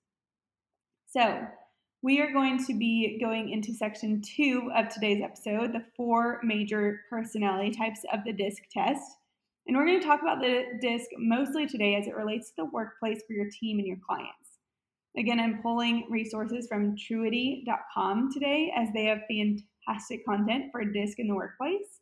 So 1.08 1.48
we 2.04 2.20
are 2.20 2.32
going 2.32 2.64
to 2.66 2.78
be 2.78 3.20
going 3.22 3.50
into 3.50 3.74
section 3.74 4.22
two 4.22 4.72
of 4.76 4.90
today's 4.90 5.22
episode, 5.22 5.72
the 5.72 5.86
four 5.96 6.40
major 6.44 7.02
personality 7.10 7.72
types 7.72 8.02
of 8.12 8.22
the 8.26 8.34
DISC 8.34 8.64
test. 8.72 9.04
And 9.68 9.78
we're 9.78 9.86
going 9.86 10.00
to 10.00 10.06
talk 10.06 10.22
about 10.22 10.42
the 10.42 10.64
DISC 10.82 11.10
mostly 11.20 11.68
today 11.68 11.96
as 11.96 12.08
it 12.08 12.16
relates 12.16 12.50
to 12.50 12.56
the 12.58 12.66
workplace 12.66 13.22
for 13.28 13.34
your 13.34 13.50
team 13.52 13.78
and 13.78 13.88
your 13.88 14.00
clients. 14.08 14.32
Again, 15.16 15.40
I'm 15.40 15.62
pulling 15.62 16.08
resources 16.10 16.68
from 16.68 16.96
truity.com 16.96 18.32
today 18.34 18.74
as 18.76 18.90
they 18.94 19.06
have 19.06 19.20
fantastic 19.30 20.26
content 20.26 20.72
for 20.72 20.84
DISC 20.84 21.20
in 21.20 21.28
the 21.28 21.36
workplace. 21.36 22.00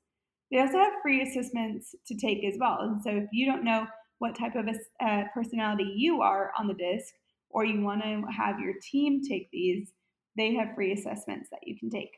They 0.49 0.59
also 0.59 0.77
have 0.77 0.93
free 1.01 1.21
assessments 1.21 1.93
to 2.07 2.15
take 2.15 2.45
as 2.45 2.55
well. 2.57 2.77
And 2.81 3.03
so 3.03 3.09
if 3.09 3.29
you 3.33 3.45
don't 3.45 3.65
know 3.65 3.85
what 4.19 4.37
type 4.37 4.55
of 4.55 4.67
a, 4.67 5.05
uh, 5.05 5.23
personality 5.33 5.93
you 5.95 6.21
are 6.21 6.51
on 6.57 6.67
the 6.67 6.73
DISC, 6.73 7.13
or 7.49 7.65
you 7.65 7.81
want 7.81 8.03
to 8.03 8.23
have 8.35 8.59
your 8.59 8.75
team 8.81 9.21
take 9.23 9.49
these, 9.51 9.91
they 10.37 10.53
have 10.55 10.75
free 10.75 10.93
assessments 10.93 11.49
that 11.51 11.61
you 11.65 11.77
can 11.77 11.89
take. 11.89 12.11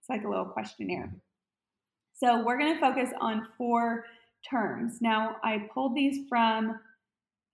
It's 0.00 0.08
like 0.08 0.24
a 0.24 0.28
little 0.28 0.46
questionnaire. 0.46 1.14
So 2.14 2.42
we're 2.44 2.58
going 2.58 2.74
to 2.74 2.80
focus 2.80 3.10
on 3.20 3.48
four 3.58 4.04
terms. 4.48 4.98
Now, 5.02 5.36
I 5.44 5.68
pulled 5.74 5.94
these 5.94 6.26
from 6.28 6.78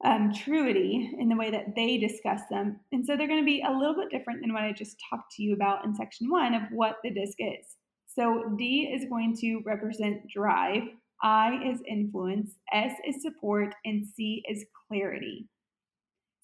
um, 0.04 0.32
truity 0.32 1.10
in 1.18 1.28
the 1.28 1.36
way 1.36 1.50
that 1.50 1.74
they 1.74 1.96
discuss 1.96 2.42
them. 2.50 2.80
And 2.92 3.06
so 3.06 3.16
they're 3.16 3.28
going 3.28 3.40
to 3.40 3.46
be 3.46 3.62
a 3.66 3.72
little 3.72 3.94
bit 3.94 4.10
different 4.10 4.40
than 4.40 4.52
what 4.52 4.62
I 4.64 4.72
just 4.72 4.96
talked 5.08 5.32
to 5.36 5.42
you 5.42 5.54
about 5.54 5.84
in 5.84 5.94
section 5.94 6.30
one 6.30 6.54
of 6.54 6.62
what 6.72 6.96
the 7.02 7.10
disc 7.10 7.36
is. 7.38 7.76
So 8.06 8.54
D 8.58 8.92
is 8.94 9.08
going 9.08 9.36
to 9.38 9.62
represent 9.64 10.28
drive, 10.28 10.82
I 11.22 11.60
is 11.64 11.80
influence, 11.88 12.56
S 12.72 12.92
is 13.06 13.22
support, 13.22 13.74
and 13.84 14.04
C 14.04 14.42
is 14.48 14.64
clarity. 14.88 15.48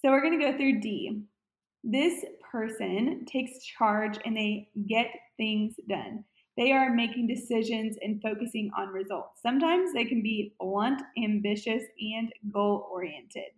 So 0.01 0.11
we're 0.11 0.23
going 0.23 0.39
to 0.39 0.45
go 0.45 0.57
through 0.57 0.81
D. 0.81 1.23
This 1.83 2.25
person 2.51 3.25
takes 3.27 3.65
charge 3.65 4.19
and 4.25 4.37
they 4.37 4.69
get 4.89 5.09
things 5.37 5.75
done. 5.89 6.25
They 6.57 6.73
are 6.73 6.93
making 6.93 7.29
decisions 7.29 7.97
and 8.01 8.21
focusing 8.23 8.71
on 8.77 8.89
results. 8.89 9.41
Sometimes 9.43 9.93
they 9.93 10.05
can 10.05 10.23
be 10.23 10.55
blunt, 10.61 11.01
ambitious, 11.23 11.83
and 12.17 12.33
goal 12.53 12.89
oriented. 12.93 13.53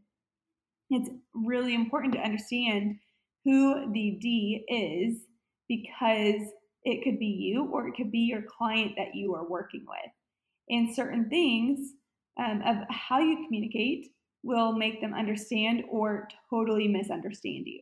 It's 0.90 1.10
really 1.34 1.74
important 1.74 2.14
to 2.14 2.20
understand 2.20 2.96
who 3.44 3.90
the 3.92 4.18
D 4.20 4.64
is 4.68 5.22
because 5.68 6.42
it 6.84 7.04
could 7.04 7.18
be 7.18 7.26
you 7.26 7.70
or 7.72 7.88
it 7.88 7.94
could 7.96 8.10
be 8.10 8.20
your 8.20 8.42
client 8.42 8.92
that 8.96 9.14
you 9.14 9.34
are 9.34 9.48
working 9.48 9.84
with. 9.86 10.12
And 10.68 10.94
certain 10.94 11.28
things 11.28 11.80
um, 12.38 12.62
of 12.66 12.76
how 12.90 13.18
you 13.18 13.44
communicate 13.46 14.08
will 14.42 14.72
make 14.72 15.00
them 15.00 15.14
understand 15.14 15.84
or 15.90 16.28
totally 16.48 16.88
misunderstand 16.88 17.66
you. 17.66 17.80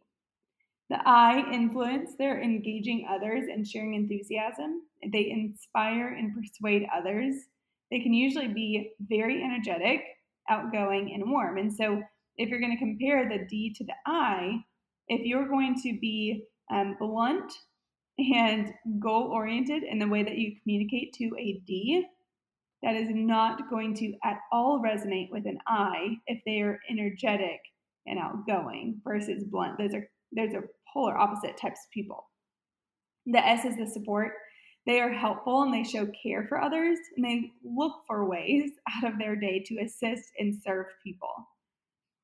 The 0.90 0.98
I 1.06 1.44
influence, 1.52 2.12
they're 2.18 2.42
engaging 2.42 3.06
others 3.10 3.44
and 3.52 3.66
sharing 3.66 3.94
enthusiasm. 3.94 4.82
They 5.12 5.30
inspire 5.30 6.14
and 6.14 6.34
persuade 6.34 6.86
others. 6.94 7.34
They 7.90 8.00
can 8.00 8.14
usually 8.14 8.48
be 8.48 8.92
very 9.00 9.42
energetic, 9.42 10.02
outgoing, 10.48 11.12
and 11.14 11.30
warm. 11.30 11.58
And 11.58 11.72
so, 11.72 12.02
if 12.36 12.48
you're 12.48 12.60
going 12.60 12.72
to 12.72 12.78
compare 12.78 13.28
the 13.28 13.46
D 13.46 13.74
to 13.76 13.84
the 13.84 13.94
I, 14.06 14.60
if 15.08 15.26
you're 15.26 15.48
going 15.48 15.74
to 15.82 15.98
be 16.00 16.44
um, 16.70 16.96
blunt 16.98 17.52
and 18.18 18.72
goal 18.98 19.30
oriented 19.32 19.82
in 19.82 19.98
the 19.98 20.08
way 20.08 20.22
that 20.22 20.38
you 20.38 20.54
communicate 20.62 21.12
to 21.14 21.30
a 21.38 21.60
D, 21.66 22.06
that 22.82 22.94
is 22.94 23.08
not 23.10 23.68
going 23.70 23.94
to 23.94 24.14
at 24.24 24.38
all 24.52 24.80
resonate 24.80 25.30
with 25.30 25.46
an 25.46 25.58
I 25.66 26.16
if 26.26 26.40
they 26.46 26.60
are 26.60 26.78
energetic 26.88 27.60
and 28.06 28.18
outgoing 28.18 29.00
versus 29.04 29.44
blunt. 29.44 29.78
Those 29.78 29.94
are 29.94 30.08
those 30.34 30.54
are 30.54 30.68
polar 30.92 31.16
opposite 31.16 31.56
types 31.56 31.80
of 31.84 31.90
people. 31.92 32.28
The 33.26 33.44
S 33.44 33.64
is 33.64 33.76
the 33.76 33.86
support. 33.86 34.32
They 34.86 35.00
are 35.00 35.12
helpful 35.12 35.62
and 35.62 35.74
they 35.74 35.84
show 35.84 36.08
care 36.22 36.46
for 36.48 36.60
others 36.60 36.98
and 37.16 37.24
they 37.24 37.52
look 37.62 38.02
for 38.06 38.28
ways 38.28 38.70
out 38.96 39.12
of 39.12 39.18
their 39.18 39.36
day 39.36 39.62
to 39.66 39.80
assist 39.80 40.24
and 40.38 40.54
serve 40.64 40.86
people. 41.04 41.34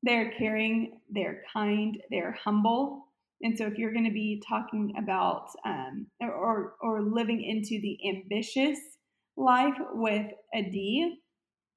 They're 0.03 0.33
caring, 0.33 1.01
they're 1.11 1.43
kind, 1.53 1.99
they're 2.11 2.37
humble. 2.43 3.07
And 3.43 3.57
so, 3.57 3.67
if 3.67 3.77
you're 3.77 3.93
going 3.93 4.07
to 4.07 4.13
be 4.13 4.43
talking 4.47 4.95
about 4.97 5.49
um, 5.67 6.07
or, 6.21 6.75
or 6.81 7.03
living 7.03 7.43
into 7.43 7.81
the 7.81 7.99
ambitious 8.09 8.79
life 9.37 9.77
with 9.93 10.27
a 10.55 10.63
D, 10.63 11.21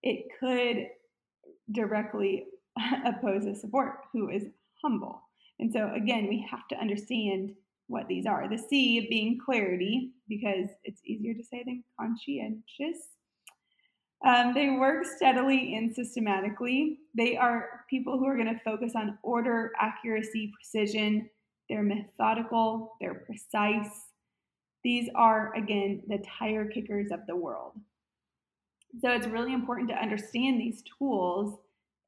it 0.03 0.25
could 0.39 0.87
directly 1.71 2.45
oppose 3.05 3.45
a 3.45 3.55
support 3.55 3.99
who 4.13 4.29
is 4.29 4.43
humble. 4.81 5.21
And 5.59 5.71
so, 5.73 5.91
again, 5.95 6.27
we 6.27 6.47
have 6.49 6.67
to 6.69 6.77
understand 6.77 7.51
what 7.87 8.07
these 8.07 8.25
are. 8.25 8.47
The 8.49 8.57
C 8.57 9.07
being 9.09 9.39
clarity, 9.43 10.11
because 10.27 10.69
it's 10.83 11.01
easier 11.05 11.33
to 11.33 11.43
say 11.43 11.63
than 11.65 11.83
conscientious. 11.99 13.07
Um, 14.25 14.53
they 14.53 14.71
work 14.71 15.05
steadily 15.05 15.75
and 15.75 15.93
systematically. 15.93 16.99
They 17.15 17.37
are 17.37 17.85
people 17.89 18.17
who 18.17 18.25
are 18.25 18.35
going 18.35 18.53
to 18.53 18.59
focus 18.63 18.93
on 18.95 19.17
order, 19.23 19.71
accuracy, 19.79 20.51
precision. 20.53 21.29
They're 21.69 21.83
methodical, 21.83 22.93
they're 22.99 23.25
precise. 23.25 24.06
These 24.84 25.10
are, 25.15 25.53
again, 25.55 26.03
the 26.07 26.24
tire 26.39 26.65
kickers 26.65 27.12
of 27.12 27.19
the 27.27 27.36
world. 27.36 27.74
So 29.01 29.12
it's 29.12 29.27
really 29.27 29.53
important 29.53 29.89
to 29.89 29.96
understand 29.96 30.60
these 30.60 30.84
tools 30.98 31.60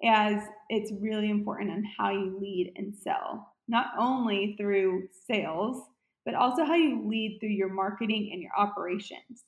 as 0.04 0.42
it's 0.70 0.94
really 1.02 1.30
important 1.30 1.72
on 1.72 1.84
how 1.98 2.12
you 2.12 2.38
lead 2.40 2.72
and 2.78 2.96
sell, 2.96 3.54
not 3.68 3.88
only 4.00 4.56
through 4.58 5.10
sales, 5.28 5.84
but 6.26 6.36
also 6.36 6.64
how 6.64 6.76
you 6.76 7.06
lead 7.06 7.38
through 7.40 7.50
your 7.50 7.74
marketing 7.74 8.30
and 8.32 8.42
your 8.42 8.52
operations. 8.58 9.44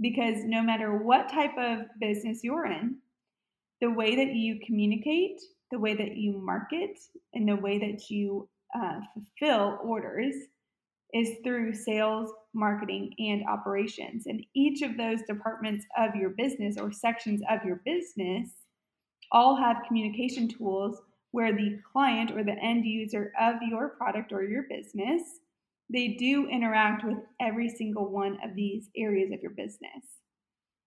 Because 0.00 0.38
no 0.44 0.62
matter 0.62 0.96
what 0.96 1.30
type 1.30 1.56
of 1.56 1.86
business 2.00 2.40
you're 2.42 2.66
in, 2.66 2.96
the 3.80 3.90
way 3.90 4.16
that 4.16 4.34
you 4.34 4.58
communicate, 4.66 5.40
the 5.70 5.78
way 5.78 5.94
that 5.94 6.16
you 6.16 6.38
market, 6.38 6.98
and 7.34 7.48
the 7.48 7.56
way 7.56 7.78
that 7.78 8.10
you 8.10 8.48
uh, 8.74 9.00
fulfill 9.14 9.78
orders 9.84 10.34
is 11.12 11.38
through 11.44 11.74
sales, 11.74 12.32
marketing, 12.54 13.12
and 13.18 13.44
operations. 13.48 14.26
And 14.26 14.44
each 14.54 14.82
of 14.82 14.96
those 14.96 15.22
departments 15.22 15.84
of 15.98 16.14
your 16.14 16.30
business 16.30 16.76
or 16.78 16.92
sections 16.92 17.42
of 17.50 17.64
your 17.64 17.82
business 17.84 18.50
all 19.30 19.56
have 19.56 19.84
communication 19.86 20.48
tools 20.48 21.00
where 21.30 21.52
the 21.52 21.78
client 21.90 22.30
or 22.30 22.44
the 22.44 22.58
end 22.62 22.84
user 22.84 23.32
of 23.40 23.56
your 23.68 23.90
product 23.90 24.32
or 24.32 24.42
your 24.42 24.64
business 24.68 25.22
they 25.92 26.08
do 26.08 26.48
interact 26.48 27.04
with 27.04 27.18
every 27.40 27.68
single 27.68 28.08
one 28.08 28.38
of 28.42 28.54
these 28.54 28.88
areas 28.96 29.30
of 29.30 29.42
your 29.42 29.50
business. 29.50 30.20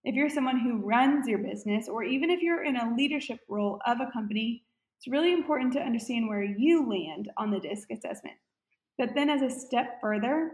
If 0.03 0.15
you're 0.15 0.29
someone 0.29 0.59
who 0.59 0.85
runs 0.85 1.27
your 1.27 1.39
business, 1.39 1.87
or 1.87 2.03
even 2.03 2.29
if 2.29 2.41
you're 2.41 2.63
in 2.63 2.75
a 2.75 2.95
leadership 2.95 3.39
role 3.47 3.79
of 3.85 3.99
a 4.01 4.11
company, 4.11 4.63
it's 4.97 5.07
really 5.07 5.33
important 5.33 5.73
to 5.73 5.81
understand 5.81 6.27
where 6.27 6.43
you 6.43 6.89
land 6.89 7.29
on 7.37 7.51
the 7.51 7.59
DISC 7.59 7.87
assessment. 7.91 8.35
But 8.97 9.15
then, 9.15 9.29
as 9.29 9.41
a 9.41 9.49
step 9.49 9.99
further, 10.01 10.51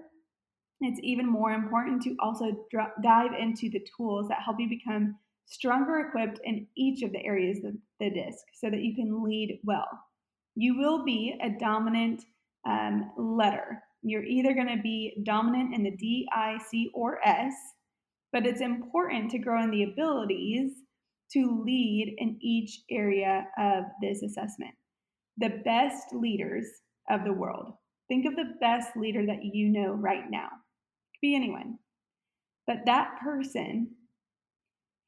it's 0.82 0.99
even 1.04 1.27
more 1.27 1.51
important 1.51 2.01
to 2.04 2.15
also 2.19 2.65
dive 3.04 3.32
into 3.39 3.69
the 3.69 3.86
tools 3.95 4.27
that 4.30 4.41
help 4.43 4.58
you 4.60 4.67
become 4.67 5.15
stronger 5.45 5.99
equipped 5.99 6.39
in 6.43 6.65
each 6.75 7.04
of 7.04 7.12
the 7.12 7.23
areas 7.23 7.63
of 7.63 7.73
the 7.99 8.10
disc 8.10 8.39
so 8.54 8.69
that 8.69 8.82
you 8.82 8.95
can 8.95 9.23
lead 9.23 9.60
well. 9.63 9.88
You 10.56 10.77
will 10.77 11.06
be 11.06 11.38
a 11.41 11.49
dominant 11.60 12.23
um, 12.67 13.12
letter. 13.17 13.84
You're 14.01 14.23
either 14.23 14.54
going 14.54 14.75
to 14.75 14.82
be 14.82 15.21
dominant 15.23 15.75
in 15.75 15.84
the 15.84 15.95
D, 15.95 16.27
I, 16.34 16.58
C, 16.69 16.89
or 16.93 17.19
S, 17.27 17.54
but 18.34 18.45
it's 18.45 18.62
important 18.62 19.30
to 19.32 19.39
grow 19.39 19.62
in 19.63 19.71
the 19.71 19.84
abilities 19.84 20.71
to 21.34 21.63
lead 21.63 22.15
in 22.17 22.38
each 22.41 22.82
area 22.89 23.47
of 23.60 23.84
this 24.01 24.23
assessment. 24.23 24.73
The 25.38 25.62
best 25.63 26.08
leaders 26.13 26.65
of 27.10 27.23
the 27.23 27.34
world. 27.34 27.73
Think 28.12 28.26
of 28.26 28.36
the 28.36 28.56
best 28.60 28.97
leader 28.97 29.26
that 29.26 29.45
you 29.56 29.69
know 29.69 29.93
right 29.93 30.30
now. 30.30 30.47
It 30.47 31.15
could 31.15 31.21
be 31.21 31.34
anyone. 31.34 31.80
But 32.67 32.86
that 32.86 33.17
person 33.24 33.91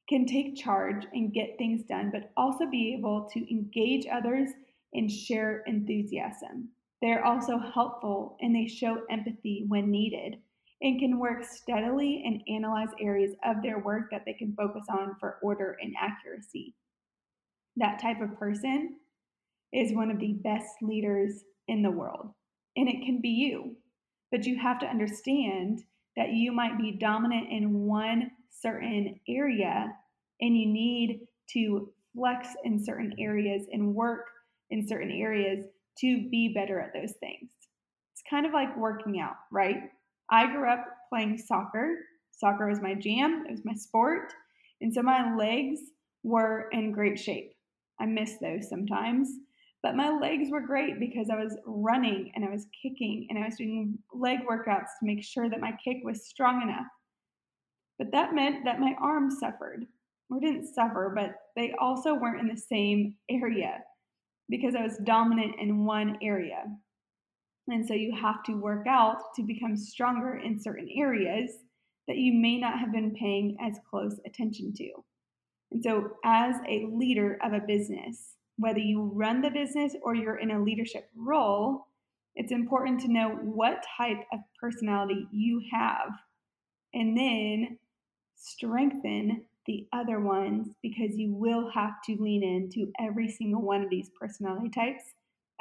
can 0.08 0.26
take 0.26 0.56
charge 0.56 1.06
and 1.12 1.34
get 1.34 1.58
things 1.58 1.84
done, 1.84 2.12
but 2.14 2.32
also 2.38 2.66
be 2.66 2.96
able 2.98 3.28
to 3.34 3.54
engage 3.54 4.06
others 4.10 4.52
and 4.94 5.12
share 5.12 5.64
enthusiasm. 5.68 6.70
They're 7.02 7.26
also 7.26 7.58
helpful 7.58 8.38
and 8.40 8.56
they 8.56 8.68
show 8.68 9.02
empathy 9.12 9.66
when 9.68 9.92
needed 9.92 10.38
and 10.82 10.98
can 10.98 11.20
work 11.20 11.44
steadily 11.44 12.24
and 12.26 12.42
analyze 12.48 12.96
areas 13.02 13.36
of 13.44 13.62
their 13.62 13.80
work 13.80 14.04
that 14.12 14.24
they 14.26 14.34
can 14.34 14.56
focus 14.56 14.86
on 14.88 15.18
for 15.20 15.40
order 15.44 15.76
and 15.82 15.94
accuracy. 16.00 16.74
That 17.76 18.00
type 18.02 18.22
of 18.22 18.40
person 18.40 18.96
is 19.74 19.92
one 19.92 20.10
of 20.10 20.20
the 20.20 20.40
best 20.42 20.82
leaders 20.82 21.44
in 21.68 21.82
the 21.82 21.92
world, 21.92 22.30
and 22.76 22.88
it 22.88 23.06
can 23.06 23.22
be 23.22 23.30
you. 23.30 23.76
But 24.32 24.46
you 24.46 24.60
have 24.60 24.80
to 24.80 24.88
understand 24.88 25.84
that 26.16 26.32
you 26.32 26.52
might 26.52 26.78
be 26.78 26.98
dominant 27.00 27.48
in 27.50 27.86
one 27.86 28.32
certain 28.50 29.20
area 29.28 29.92
and 30.42 30.58
you 30.58 30.68
need 30.68 31.22
to 31.54 31.90
flex 32.16 32.50
in 32.64 32.84
certain 32.84 33.14
areas 33.20 33.64
and 33.72 33.94
work 33.94 34.26
in 34.70 34.88
certain 34.88 35.12
areas 35.12 35.66
to 36.00 36.28
be 36.30 36.54
better 36.54 36.80
at 36.80 36.94
those 36.94 37.14
things. 37.20 37.50
It's 38.14 38.24
kind 38.30 38.46
of 38.46 38.54
like 38.54 38.76
working 38.78 39.20
out, 39.20 39.36
right? 39.52 39.78
I 40.30 40.48
grew 40.48 40.70
up 40.70 40.86
playing 41.10 41.38
soccer. 41.38 41.96
Soccer 42.32 42.68
was 42.68 42.82
my 42.82 42.96
jam, 42.96 43.46
it 43.48 43.52
was 43.52 43.66
my 43.66 43.74
sport. 43.74 44.34
And 44.82 44.94
so 44.94 45.02
my 45.02 45.36
legs 45.36 45.80
were 46.24 46.70
in 46.72 46.92
great 46.92 47.20
shape. 47.20 47.54
I 48.00 48.06
miss 48.06 48.38
those 48.42 48.70
sometimes. 48.70 49.30
But 49.84 49.98
my 49.98 50.10
legs 50.10 50.50
were 50.50 50.62
great 50.62 50.98
because 50.98 51.30
I 51.30 51.36
was 51.36 51.58
running 51.66 52.32
and 52.34 52.46
I 52.46 52.50
was 52.50 52.68
kicking 52.82 53.28
and 53.30 53.38
I 53.38 53.48
was 53.48 53.58
doing 53.58 54.00
leg 54.14 54.40
workouts 54.50 54.88
to 55.00 55.06
make 55.06 55.22
sure 55.22 55.50
that 55.50 55.60
my 55.60 55.74
kick 55.84 55.98
was 56.04 56.26
strong 56.26 56.62
enough. 56.62 56.88
But 58.00 58.12
that 58.14 58.34
meant 58.34 58.64
that 58.64 58.80
my 58.80 58.96
arms 59.00 59.40
suffered, 59.40 59.86
or 60.30 60.40
didn't 60.40 60.74
suffer, 60.74 61.14
but 61.16 61.36
they 61.56 61.74
also 61.80 62.16
weren't 62.16 62.40
in 62.40 62.48
the 62.48 62.60
same 62.60 63.16
area 63.30 63.80
because 64.50 64.74
I 64.74 64.84
was 64.84 64.98
dominant 65.04 65.56
in 65.60 65.86
one 65.86 66.18
area. 66.22 66.64
And 67.68 67.86
so 67.86 67.94
you 67.94 68.16
have 68.16 68.42
to 68.44 68.54
work 68.54 68.88
out 68.88 69.34
to 69.36 69.44
become 69.44 69.76
stronger 69.76 70.38
in 70.38 70.60
certain 70.60 70.90
areas 70.96 71.52
that 72.08 72.18
you 72.18 72.34
may 72.34 72.58
not 72.58 72.80
have 72.80 72.92
been 72.92 73.16
paying 73.16 73.58
as 73.62 73.80
close 73.90 74.20
attention 74.26 74.74
to. 74.74 74.90
And 75.72 75.84
so, 75.84 76.18
as 76.26 76.56
a 76.68 76.88
leader 76.92 77.40
of 77.44 77.54
a 77.54 77.62
business, 77.62 78.34
whether 78.58 78.80
you 78.80 79.12
run 79.14 79.42
the 79.42 79.50
business 79.50 79.96
or 80.04 80.16
you're 80.16 80.38
in 80.38 80.52
a 80.52 80.62
leadership 80.62 81.10
role, 81.16 81.88
it's 82.36 82.52
important 82.52 83.00
to 83.02 83.12
know 83.12 83.30
what 83.42 83.84
type 83.98 84.20
of 84.32 84.40
personality 84.60 85.28
you 85.32 85.62
have 85.72 86.10
and 86.94 87.18
then 87.18 87.78
strengthen 88.36 89.46
the 89.66 89.88
other 89.94 90.20
ones 90.20 90.68
because 90.82 91.16
you 91.16 91.34
will 91.34 91.70
have 91.72 92.02
to 92.06 92.18
lean 92.20 92.44
into 92.44 92.92
every 93.00 93.30
single 93.30 93.62
one 93.62 93.82
of 93.82 93.90
these 93.90 94.12
personality 94.20 94.70
types 94.70 95.04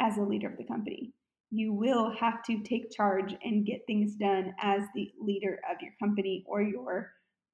as 0.00 0.16
a 0.16 0.22
leader 0.22 0.48
of 0.48 0.56
the 0.56 0.64
company. 0.64 1.12
You 1.50 1.72
will 1.72 2.10
have 2.18 2.42
to 2.44 2.62
take 2.62 2.90
charge 2.90 3.34
and 3.44 3.66
get 3.66 3.86
things 3.86 4.14
done 4.14 4.54
as 4.58 4.82
the 4.94 5.12
leader 5.20 5.60
of 5.70 5.80
your 5.80 5.92
company 6.00 6.44
or 6.46 6.62
your 6.62 7.12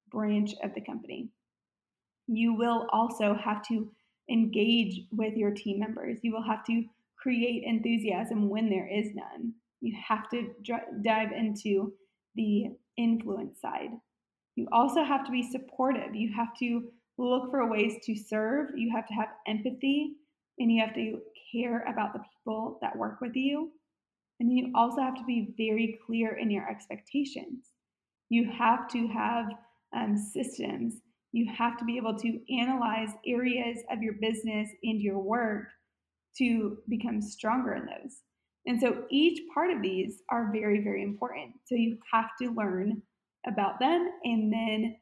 branch 0.09 0.51
of 0.63 0.73
the 0.73 0.81
company. 0.81 1.29
You 2.27 2.53
will 2.53 2.87
also 2.91 3.35
have 3.35 3.61
to 3.67 3.91
engage 4.29 5.01
with 5.11 5.35
your 5.35 5.51
team 5.51 5.79
members. 5.79 6.19
You 6.21 6.33
will 6.33 6.43
have 6.43 6.65
to 6.65 6.83
create 7.17 7.63
enthusiasm 7.65 8.49
when 8.49 8.69
there 8.69 8.87
is 8.87 9.07
none. 9.13 9.53
You 9.81 9.95
have 10.07 10.29
to 10.29 10.53
dive 11.03 11.31
into 11.31 11.93
the 12.35 12.71
influence 12.97 13.59
side. 13.61 13.91
You 14.55 14.67
also 14.71 15.03
have 15.03 15.25
to 15.25 15.31
be 15.31 15.43
supportive. 15.43 16.15
You 16.15 16.33
have 16.33 16.55
to 16.59 16.91
look 17.17 17.51
for 17.51 17.69
ways 17.69 17.95
to 18.05 18.15
serve. 18.15 18.69
You 18.75 18.91
have 18.95 19.07
to 19.07 19.13
have 19.13 19.29
empathy 19.47 20.13
and 20.57 20.71
you 20.71 20.81
have 20.81 20.93
to 20.95 21.19
care 21.51 21.83
about 21.83 22.13
the 22.13 22.19
people 22.19 22.77
that 22.81 22.95
work 22.95 23.21
with 23.21 23.35
you. 23.35 23.71
And 24.39 24.51
you 24.51 24.71
also 24.75 25.01
have 25.01 25.15
to 25.15 25.23
be 25.25 25.53
very 25.57 25.99
clear 26.05 26.37
in 26.37 26.49
your 26.49 26.69
expectations. 26.69 27.65
You 28.29 28.49
have 28.51 28.87
to 28.89 29.07
have 29.07 29.47
um, 29.95 30.17
systems. 30.17 30.95
You 31.31 31.51
have 31.55 31.77
to 31.77 31.85
be 31.85 31.97
able 31.97 32.17
to 32.17 32.39
analyze 32.53 33.09
areas 33.25 33.79
of 33.91 34.01
your 34.01 34.13
business 34.13 34.69
and 34.83 35.01
your 35.01 35.19
work 35.19 35.67
to 36.37 36.77
become 36.87 37.21
stronger 37.21 37.75
in 37.75 37.85
those. 37.85 38.21
And 38.65 38.79
so 38.79 39.05
each 39.09 39.41
part 39.53 39.71
of 39.71 39.81
these 39.81 40.21
are 40.29 40.51
very, 40.51 40.83
very 40.83 41.03
important. 41.03 41.53
So 41.65 41.75
you 41.75 41.97
have 42.11 42.29
to 42.41 42.51
learn 42.51 43.01
about 43.47 43.79
them 43.79 44.11
and 44.23 44.51
then 44.51 44.97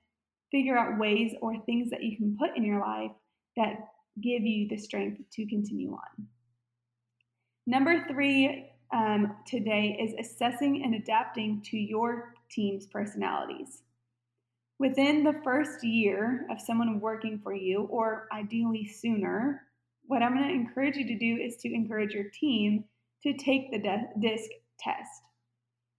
figure 0.52 0.78
out 0.78 1.00
ways 1.00 1.34
or 1.42 1.60
things 1.66 1.90
that 1.90 2.04
you 2.04 2.18
can 2.18 2.38
put 2.40 2.56
in 2.56 2.64
your 2.64 2.80
life 2.80 3.12
that 3.56 3.74
give 4.22 4.44
you 4.44 4.68
the 4.70 4.78
strength 4.78 5.22
to 5.34 5.48
continue 5.48 5.92
on. 5.92 6.28
Number 7.66 8.06
three 8.10 8.70
um, 8.94 9.36
today 9.46 9.98
is 10.02 10.14
assessing 10.18 10.84
and 10.84 10.96
adapting 10.96 11.62
to 11.66 11.78
your 11.78 12.34
team's 12.50 12.88
personalities. 12.88 13.82
Within 14.80 15.24
the 15.24 15.42
first 15.44 15.84
year 15.84 16.46
of 16.52 16.62
someone 16.62 17.00
working 17.00 17.40
for 17.44 17.54
you, 17.54 17.84
or 17.90 18.28
ideally 18.32 18.86
sooner, 18.86 19.64
what 20.06 20.22
I'm 20.22 20.36
going 20.38 20.48
to 20.48 20.54
encourage 20.54 20.96
you 20.98 21.08
to 21.08 21.18
do 21.18 21.42
is 21.42 21.58
to 21.58 21.74
encourage 21.74 22.14
your 22.14 22.30
team 22.30 22.84
to 23.24 23.34
take 23.34 23.72
the 23.72 23.80
DISC 23.80 24.50
test. 24.80 25.10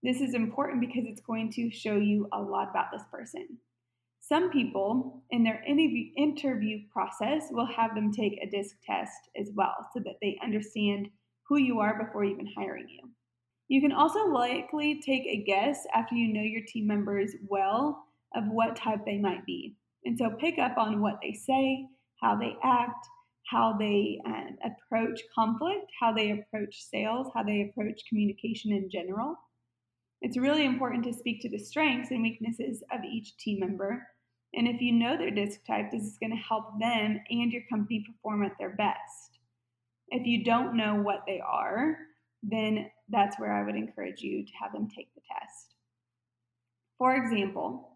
This 0.01 0.21
is 0.21 0.33
important 0.33 0.79
because 0.79 1.03
it's 1.05 1.19
going 1.19 1.51
to 1.53 1.69
show 1.69 1.97
you 1.97 2.29
a 2.31 2.41
lot 2.41 2.69
about 2.69 2.85
this 2.93 3.03
person. 3.11 3.47
Some 4.21 4.49
people 4.49 5.23
in 5.31 5.43
their 5.43 5.61
interview 5.65 6.79
process 6.91 7.47
will 7.51 7.65
have 7.65 7.95
them 7.95 8.13
take 8.13 8.39
a 8.41 8.49
DISC 8.49 8.77
test 8.85 9.29
as 9.37 9.49
well 9.53 9.75
so 9.93 9.99
that 10.05 10.19
they 10.21 10.39
understand 10.41 11.09
who 11.49 11.57
you 11.57 11.79
are 11.79 12.01
before 12.01 12.23
even 12.23 12.47
hiring 12.55 12.87
you. 12.87 13.09
You 13.67 13.81
can 13.81 13.91
also 13.91 14.25
likely 14.27 15.01
take 15.05 15.25
a 15.25 15.43
guess 15.43 15.85
after 15.93 16.15
you 16.15 16.33
know 16.33 16.41
your 16.41 16.63
team 16.65 16.87
members 16.87 17.35
well 17.47 18.05
of 18.35 18.43
what 18.47 18.75
type 18.75 19.05
they 19.05 19.17
might 19.17 19.45
be. 19.45 19.75
And 20.05 20.17
so 20.17 20.31
pick 20.39 20.57
up 20.59 20.77
on 20.77 21.01
what 21.01 21.19
they 21.21 21.33
say, 21.33 21.85
how 22.21 22.35
they 22.35 22.55
act, 22.63 23.07
how 23.49 23.75
they 23.77 24.19
um, 24.25 24.57
approach 24.63 25.21
conflict, 25.33 25.91
how 25.99 26.13
they 26.13 26.31
approach 26.31 26.83
sales, 26.83 27.27
how 27.33 27.43
they 27.43 27.69
approach 27.69 28.01
communication 28.07 28.71
in 28.71 28.89
general. 28.89 29.35
It's 30.21 30.37
really 30.37 30.65
important 30.65 31.03
to 31.05 31.13
speak 31.13 31.41
to 31.41 31.49
the 31.49 31.57
strengths 31.57 32.11
and 32.11 32.21
weaknesses 32.21 32.83
of 32.91 33.03
each 33.03 33.37
team 33.37 33.61
member. 33.61 34.05
And 34.53 34.67
if 34.67 34.81
you 34.81 34.91
know 34.91 35.17
their 35.17 35.31
disc 35.31 35.59
type, 35.65 35.91
this 35.91 36.03
is 36.03 36.17
going 36.19 36.31
to 36.31 36.43
help 36.43 36.79
them 36.79 37.19
and 37.29 37.51
your 37.51 37.63
company 37.69 38.05
perform 38.05 38.43
at 38.43 38.57
their 38.59 38.75
best. 38.75 39.39
If 40.09 40.25
you 40.25 40.43
don't 40.43 40.75
know 40.75 40.95
what 40.95 41.23
they 41.25 41.39
are, 41.39 41.97
then 42.43 42.89
that's 43.09 43.39
where 43.39 43.53
I 43.53 43.63
would 43.63 43.75
encourage 43.75 44.21
you 44.21 44.45
to 44.45 44.51
have 44.61 44.73
them 44.73 44.87
take 44.89 45.13
the 45.13 45.21
test. 45.21 45.75
For 46.97 47.15
example, 47.15 47.88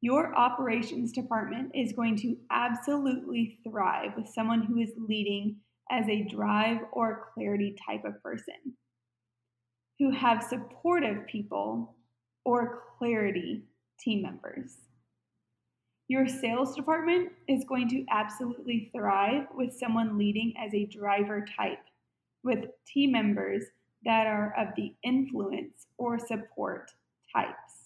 your 0.00 0.34
operations 0.36 1.12
department 1.12 1.72
is 1.74 1.92
going 1.92 2.16
to 2.16 2.36
absolutely 2.50 3.58
thrive 3.68 4.12
with 4.16 4.28
someone 4.28 4.62
who 4.62 4.78
is 4.78 4.92
leading 4.96 5.56
as 5.90 6.08
a 6.08 6.22
drive 6.22 6.78
or 6.92 7.30
clarity 7.34 7.76
type 7.84 8.04
of 8.04 8.22
person, 8.22 8.76
who 9.98 10.10
have 10.10 10.42
supportive 10.42 11.26
people 11.26 11.96
or 12.44 12.82
clarity 12.98 13.64
team 13.98 14.22
members. 14.22 14.76
Your 16.06 16.26
sales 16.26 16.74
department 16.74 17.32
is 17.48 17.64
going 17.68 17.88
to 17.90 18.04
absolutely 18.10 18.90
thrive 18.94 19.46
with 19.54 19.74
someone 19.74 20.16
leading 20.16 20.54
as 20.56 20.72
a 20.72 20.86
driver 20.86 21.44
type, 21.56 21.84
with 22.44 22.66
team 22.86 23.12
members 23.12 23.64
that 24.04 24.26
are 24.26 24.54
of 24.56 24.68
the 24.76 24.94
influence 25.02 25.86
or 25.98 26.18
support 26.18 26.92
types. 27.34 27.77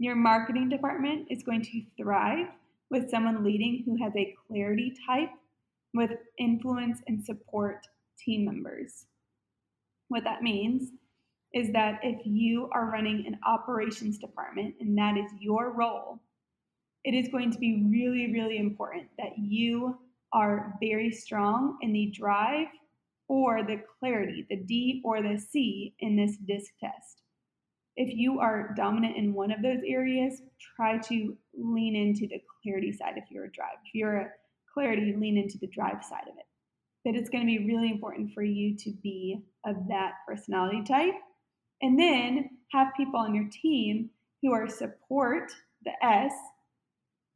Your 0.00 0.16
marketing 0.16 0.70
department 0.70 1.26
is 1.28 1.42
going 1.42 1.60
to 1.60 1.82
thrive 1.98 2.46
with 2.90 3.10
someone 3.10 3.44
leading 3.44 3.82
who 3.84 4.02
has 4.02 4.14
a 4.16 4.34
clarity 4.48 4.94
type 5.06 5.28
with 5.92 6.12
influence 6.38 7.00
and 7.06 7.22
support 7.22 7.86
team 8.18 8.46
members. 8.46 9.04
What 10.08 10.24
that 10.24 10.42
means 10.42 10.88
is 11.52 11.70
that 11.74 12.00
if 12.02 12.18
you 12.24 12.70
are 12.72 12.90
running 12.90 13.26
an 13.26 13.38
operations 13.46 14.16
department 14.16 14.74
and 14.80 14.96
that 14.96 15.18
is 15.18 15.30
your 15.38 15.72
role, 15.72 16.18
it 17.04 17.12
is 17.12 17.28
going 17.28 17.50
to 17.50 17.58
be 17.58 17.86
really, 17.90 18.32
really 18.32 18.56
important 18.56 19.04
that 19.18 19.36
you 19.36 19.98
are 20.32 20.78
very 20.80 21.10
strong 21.10 21.76
in 21.82 21.92
the 21.92 22.06
drive 22.06 22.68
or 23.28 23.62
the 23.64 23.82
clarity, 23.98 24.46
the 24.48 24.56
D 24.56 25.02
or 25.04 25.20
the 25.20 25.38
C 25.38 25.94
in 25.98 26.16
this 26.16 26.38
DISC 26.38 26.72
test. 26.80 27.20
If 27.96 28.16
you 28.16 28.40
are 28.40 28.72
dominant 28.76 29.16
in 29.16 29.34
one 29.34 29.50
of 29.50 29.62
those 29.62 29.80
areas, 29.86 30.42
try 30.76 30.98
to 30.98 31.36
lean 31.54 31.96
into 31.96 32.26
the 32.26 32.40
clarity 32.62 32.92
side 32.92 33.14
if 33.16 33.24
you're 33.30 33.44
a 33.44 33.52
drive. 33.52 33.76
If 33.84 33.94
you're 33.94 34.16
a 34.16 34.28
clarity, 34.72 35.14
lean 35.16 35.36
into 35.36 35.58
the 35.58 35.66
drive 35.66 36.02
side 36.04 36.28
of 36.30 36.36
it. 36.38 36.46
But 37.04 37.14
it's 37.14 37.30
going 37.30 37.42
to 37.42 37.58
be 37.58 37.66
really 37.66 37.90
important 37.90 38.32
for 38.32 38.42
you 38.42 38.76
to 38.76 38.92
be 39.02 39.42
of 39.66 39.76
that 39.88 40.12
personality 40.26 40.82
type. 40.86 41.14
And 41.82 41.98
then 41.98 42.50
have 42.72 42.88
people 42.96 43.18
on 43.18 43.34
your 43.34 43.48
team 43.50 44.10
who 44.42 44.52
are 44.52 44.68
support, 44.68 45.50
the 45.84 45.92
S, 46.04 46.32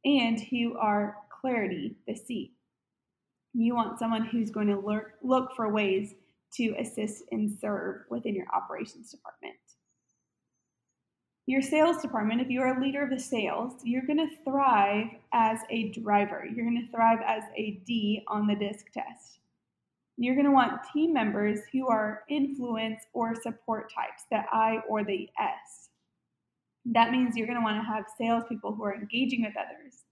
and 0.03 0.39
who 0.39 0.77
are 0.77 1.17
clarity, 1.41 1.95
the 2.07 2.15
C. 2.15 2.53
You 3.53 3.75
want 3.75 3.99
someone 3.99 4.25
who's 4.25 4.51
going 4.51 4.67
to 4.67 5.03
look 5.23 5.49
for 5.55 5.71
ways 5.71 6.13
to 6.55 6.75
assist 6.79 7.23
and 7.31 7.51
serve 7.59 8.01
within 8.09 8.35
your 8.35 8.47
operations 8.55 9.11
department. 9.11 9.55
Your 11.47 11.61
sales 11.61 12.01
department, 12.01 12.41
if 12.41 12.49
you're 12.49 12.75
a 12.75 12.81
leader 12.81 13.03
of 13.03 13.11
the 13.11 13.19
sales, 13.19 13.73
you're 13.83 14.05
going 14.05 14.17
to 14.17 14.35
thrive 14.43 15.09
as 15.31 15.59
a 15.69 15.89
driver. 15.89 16.43
You're 16.43 16.65
going 16.65 16.83
to 16.83 16.91
thrive 16.91 17.19
as 17.23 17.43
a 17.55 17.81
D 17.85 18.23
on 18.27 18.47
the 18.47 18.55
DISC 18.55 18.91
test. 18.91 19.39
You're 20.17 20.33
going 20.33 20.47
to 20.47 20.51
want 20.51 20.81
team 20.91 21.13
members 21.13 21.59
who 21.71 21.87
are 21.87 22.23
influence 22.29 23.03
or 23.13 23.35
support 23.35 23.93
types, 23.93 24.23
the 24.31 24.41
I 24.51 24.79
or 24.89 25.03
the 25.03 25.29
S. 25.39 25.89
That 26.85 27.11
means 27.11 27.35
you're 27.35 27.47
going 27.47 27.59
to 27.59 27.63
want 27.63 27.77
to 27.77 27.87
have 27.87 28.05
salespeople 28.17 28.73
who 28.73 28.83
are 28.83 28.95
engaging 28.95 29.43
with 29.43 29.53
others, 29.55 30.03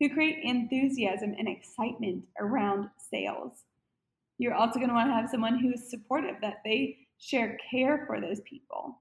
who 0.00 0.08
create 0.08 0.38
enthusiasm 0.42 1.34
and 1.38 1.48
excitement 1.48 2.24
around 2.40 2.88
sales. 3.10 3.64
You're 4.38 4.54
also 4.54 4.80
going 4.80 4.88
to 4.88 4.94
want 4.94 5.10
to 5.10 5.14
have 5.14 5.30
someone 5.30 5.58
who's 5.58 5.88
supportive, 5.88 6.36
that 6.40 6.62
they 6.64 6.96
share 7.18 7.58
care 7.70 8.04
for 8.06 8.20
those 8.20 8.40
people. 8.40 8.98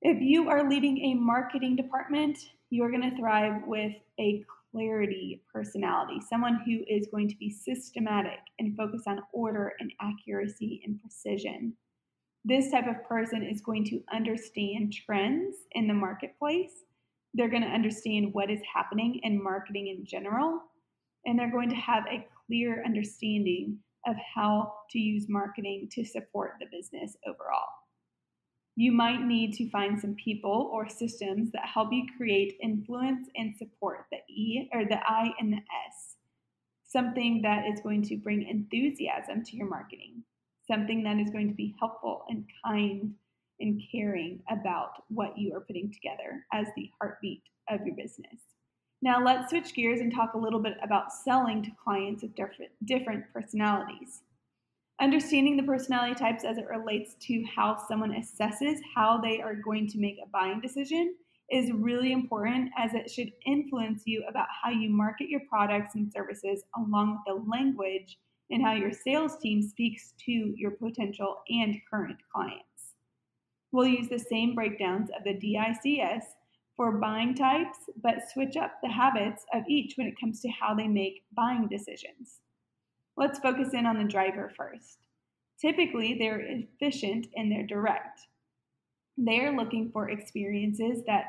If 0.00 0.18
you 0.20 0.48
are 0.48 0.70
leading 0.70 0.98
a 0.98 1.14
marketing 1.14 1.74
department, 1.74 2.38
you 2.70 2.84
are 2.84 2.90
going 2.90 3.10
to 3.10 3.16
thrive 3.16 3.62
with 3.66 3.94
a 4.20 4.44
clarity 4.70 5.42
personality, 5.52 6.20
someone 6.20 6.60
who 6.64 6.84
is 6.86 7.08
going 7.10 7.28
to 7.28 7.36
be 7.36 7.50
systematic 7.50 8.38
and 8.60 8.76
focus 8.76 9.02
on 9.08 9.24
order 9.32 9.72
and 9.80 9.92
accuracy 10.00 10.82
and 10.84 11.00
precision. 11.00 11.72
This 12.44 12.70
type 12.70 12.86
of 12.86 13.02
person 13.08 13.42
is 13.42 13.60
going 13.60 13.84
to 13.86 14.00
understand 14.14 14.94
trends 15.04 15.56
in 15.72 15.88
the 15.88 15.94
marketplace. 15.94 16.84
They're 17.34 17.50
going 17.50 17.62
to 17.62 17.68
understand 17.68 18.32
what 18.32 18.52
is 18.52 18.60
happening 18.72 19.18
in 19.24 19.42
marketing 19.42 19.88
in 19.88 20.06
general, 20.06 20.60
and 21.26 21.36
they're 21.36 21.50
going 21.50 21.70
to 21.70 21.74
have 21.74 22.04
a 22.06 22.24
clear 22.46 22.84
understanding 22.86 23.78
of 24.06 24.14
how 24.32 24.74
to 24.90 24.98
use 25.00 25.26
marketing 25.28 25.88
to 25.90 26.04
support 26.04 26.52
the 26.60 26.66
business 26.70 27.16
overall 27.26 27.66
you 28.78 28.92
might 28.92 29.22
need 29.22 29.52
to 29.52 29.68
find 29.70 30.00
some 30.00 30.14
people 30.14 30.70
or 30.72 30.88
systems 30.88 31.50
that 31.50 31.66
help 31.66 31.92
you 31.92 32.04
create 32.16 32.56
influence 32.62 33.28
and 33.34 33.52
support 33.56 34.06
the 34.12 34.18
E 34.32 34.70
or 34.72 34.84
the 34.84 35.00
I 35.04 35.32
and 35.40 35.52
the 35.52 35.56
S. 35.56 36.14
Something 36.86 37.42
that 37.42 37.66
is 37.66 37.80
going 37.80 38.02
to 38.04 38.16
bring 38.16 38.46
enthusiasm 38.46 39.42
to 39.46 39.56
your 39.56 39.66
marketing, 39.66 40.22
something 40.70 41.02
that 41.02 41.18
is 41.18 41.28
going 41.30 41.48
to 41.48 41.56
be 41.56 41.74
helpful 41.80 42.22
and 42.28 42.44
kind 42.64 43.14
and 43.58 43.82
caring 43.90 44.38
about 44.48 45.02
what 45.08 45.36
you 45.36 45.52
are 45.56 45.60
putting 45.60 45.92
together 45.92 46.46
as 46.52 46.68
the 46.76 46.88
heartbeat 47.00 47.42
of 47.68 47.84
your 47.84 47.96
business. 47.96 48.38
Now, 49.02 49.20
let's 49.20 49.50
switch 49.50 49.74
gears 49.74 49.98
and 49.98 50.14
talk 50.14 50.34
a 50.34 50.38
little 50.38 50.60
bit 50.60 50.76
about 50.84 51.12
selling 51.12 51.64
to 51.64 51.70
clients 51.82 52.22
of 52.22 52.32
different, 52.36 52.70
different 52.84 53.24
personalities. 53.32 54.22
Understanding 55.00 55.56
the 55.56 55.62
personality 55.62 56.14
types 56.14 56.44
as 56.44 56.58
it 56.58 56.66
relates 56.66 57.14
to 57.20 57.44
how 57.44 57.76
someone 57.88 58.12
assesses 58.12 58.78
how 58.96 59.20
they 59.20 59.40
are 59.40 59.54
going 59.54 59.86
to 59.86 59.98
make 59.98 60.16
a 60.20 60.28
buying 60.28 60.60
decision 60.60 61.14
is 61.50 61.70
really 61.72 62.12
important 62.12 62.70
as 62.76 62.94
it 62.94 63.08
should 63.08 63.30
influence 63.46 64.02
you 64.06 64.24
about 64.28 64.48
how 64.62 64.70
you 64.70 64.90
market 64.90 65.28
your 65.28 65.42
products 65.48 65.94
and 65.94 66.12
services 66.12 66.64
along 66.76 67.12
with 67.12 67.20
the 67.26 67.48
language 67.48 68.18
and 68.50 68.60
how 68.60 68.72
your 68.72 68.92
sales 68.92 69.36
team 69.38 69.62
speaks 69.62 70.14
to 70.26 70.32
your 70.56 70.72
potential 70.72 71.42
and 71.48 71.76
current 71.88 72.18
clients. 72.32 72.94
We'll 73.70 73.86
use 73.86 74.08
the 74.08 74.18
same 74.18 74.54
breakdowns 74.54 75.10
of 75.16 75.22
the 75.24 75.34
DICS 75.34 76.24
for 76.76 76.98
buying 76.98 77.34
types, 77.34 77.78
but 78.02 78.28
switch 78.32 78.56
up 78.56 78.72
the 78.82 78.88
habits 78.88 79.44
of 79.54 79.62
each 79.68 79.94
when 79.96 80.08
it 80.08 80.18
comes 80.18 80.40
to 80.40 80.48
how 80.48 80.74
they 80.74 80.88
make 80.88 81.22
buying 81.34 81.68
decisions. 81.68 82.40
Let's 83.18 83.40
focus 83.40 83.70
in 83.74 83.84
on 83.84 83.98
the 83.98 84.04
driver 84.04 84.52
first. 84.56 84.98
Typically, 85.60 86.14
they're 86.16 86.38
efficient 86.38 87.26
and 87.34 87.50
they're 87.50 87.66
direct. 87.66 88.20
They're 89.16 89.56
looking 89.56 89.90
for 89.92 90.08
experiences 90.08 91.02
that 91.08 91.24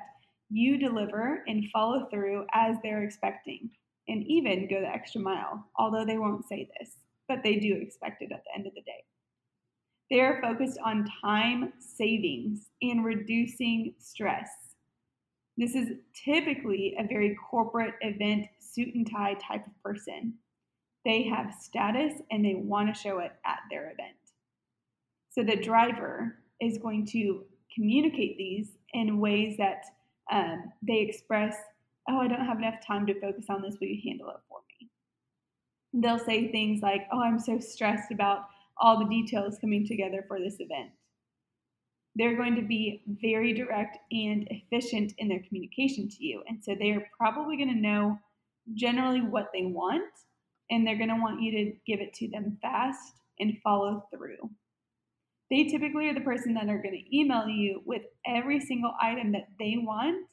you 0.51 0.77
deliver 0.77 1.43
and 1.47 1.65
follow 1.73 2.07
through 2.11 2.45
as 2.53 2.75
they're 2.83 3.01
expecting, 3.01 3.71
and 4.07 4.23
even 4.27 4.67
go 4.69 4.81
the 4.81 4.87
extra 4.87 5.19
mile, 5.19 5.65
although 5.79 6.05
they 6.05 6.19
won't 6.19 6.47
say 6.47 6.69
this, 6.79 6.91
but 7.27 7.39
they 7.43 7.55
do 7.55 7.73
expect 7.81 8.21
it 8.21 8.31
at 8.31 8.43
the 8.43 8.55
end 8.55 8.67
of 8.67 8.75
the 8.75 8.81
day. 8.81 9.03
They 10.11 10.19
are 10.19 10.39
focused 10.43 10.77
on 10.85 11.09
time 11.23 11.73
savings 11.79 12.67
and 12.83 13.03
reducing 13.03 13.95
stress. 13.97 14.49
This 15.57 15.73
is 15.73 15.89
typically 16.13 16.95
a 16.99 17.07
very 17.07 17.35
corporate 17.49 17.95
event, 18.01 18.45
suit 18.59 18.93
and 18.93 19.09
tie 19.09 19.33
type 19.41 19.65
of 19.65 19.83
person. 19.83 20.35
They 21.05 21.23
have 21.23 21.53
status 21.53 22.13
and 22.31 22.43
they 22.43 22.55
want 22.55 22.93
to 22.93 22.99
show 22.99 23.19
it 23.19 23.31
at 23.45 23.59
their 23.69 23.85
event. 23.85 24.17
So 25.31 25.43
the 25.43 25.55
driver 25.55 26.35
is 26.59 26.77
going 26.77 27.05
to 27.07 27.45
communicate 27.73 28.37
these 28.37 28.71
in 28.93 29.19
ways 29.19 29.55
that 29.57 29.83
um, 30.31 30.71
they 30.81 30.99
express, 30.99 31.55
oh, 32.09 32.19
I 32.19 32.27
don't 32.27 32.45
have 32.45 32.57
enough 32.57 32.85
time 32.85 33.05
to 33.07 33.19
focus 33.19 33.45
on 33.49 33.61
this. 33.61 33.77
Will 33.79 33.87
you 33.87 34.01
handle 34.05 34.29
it 34.29 34.37
for 34.49 34.59
me? 34.69 34.89
They'll 36.01 36.19
say 36.19 36.51
things 36.51 36.81
like, 36.81 37.07
oh, 37.11 37.21
I'm 37.21 37.39
so 37.39 37.59
stressed 37.59 38.11
about 38.11 38.45
all 38.77 38.99
the 38.99 39.05
details 39.05 39.57
coming 39.59 39.87
together 39.87 40.25
for 40.27 40.39
this 40.39 40.55
event. 40.59 40.89
They're 42.15 42.35
going 42.35 42.55
to 42.55 42.61
be 42.61 43.03
very 43.21 43.53
direct 43.53 43.97
and 44.11 44.47
efficient 44.49 45.13
in 45.19 45.29
their 45.29 45.43
communication 45.47 46.09
to 46.09 46.23
you. 46.23 46.43
And 46.47 46.63
so 46.63 46.75
they're 46.77 47.07
probably 47.17 47.55
going 47.55 47.73
to 47.73 47.79
know 47.79 48.19
generally 48.73 49.21
what 49.21 49.51
they 49.53 49.65
want, 49.65 50.03
and 50.69 50.85
they're 50.85 50.97
going 50.97 51.09
to 51.09 51.15
want 51.15 51.41
you 51.41 51.51
to 51.51 51.73
give 51.85 51.99
it 51.99 52.13
to 52.15 52.29
them 52.29 52.57
fast 52.61 53.13
and 53.39 53.57
follow 53.63 54.05
through. 54.13 54.49
They 55.49 55.65
typically 55.65 56.09
are 56.09 56.13
the 56.13 56.21
person 56.21 56.53
that 56.53 56.69
are 56.69 56.81
going 56.81 57.03
to 57.03 57.17
email 57.17 57.47
you 57.47 57.81
with 57.85 58.03
every 58.27 58.59
single 58.59 58.93
item 59.01 59.31
that 59.31 59.47
they 59.57 59.75
want, 59.77 60.27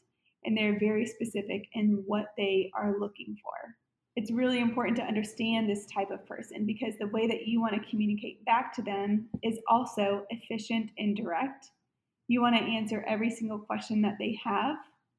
and 0.44 0.56
they're 0.56 0.78
very 0.78 1.06
specific 1.06 1.68
in 1.72 2.02
what 2.06 2.26
they 2.36 2.70
are 2.74 3.00
looking 3.00 3.36
for. 3.42 3.74
It's 4.16 4.30
really 4.30 4.60
important 4.60 4.96
to 4.96 5.04
understand 5.04 5.68
this 5.68 5.86
type 5.86 6.10
of 6.10 6.26
person 6.26 6.64
because 6.66 6.94
the 6.98 7.08
way 7.08 7.26
that 7.26 7.46
you 7.46 7.60
want 7.60 7.74
to 7.74 7.90
communicate 7.90 8.44
back 8.44 8.74
to 8.74 8.82
them 8.82 9.28
is 9.42 9.58
also 9.68 10.24
efficient 10.30 10.90
and 10.98 11.16
direct. 11.16 11.70
You 12.28 12.40
want 12.40 12.56
to 12.56 12.62
answer 12.62 13.04
every 13.06 13.30
single 13.30 13.58
question 13.58 14.02
that 14.02 14.16
they 14.18 14.38
have, 14.42 14.76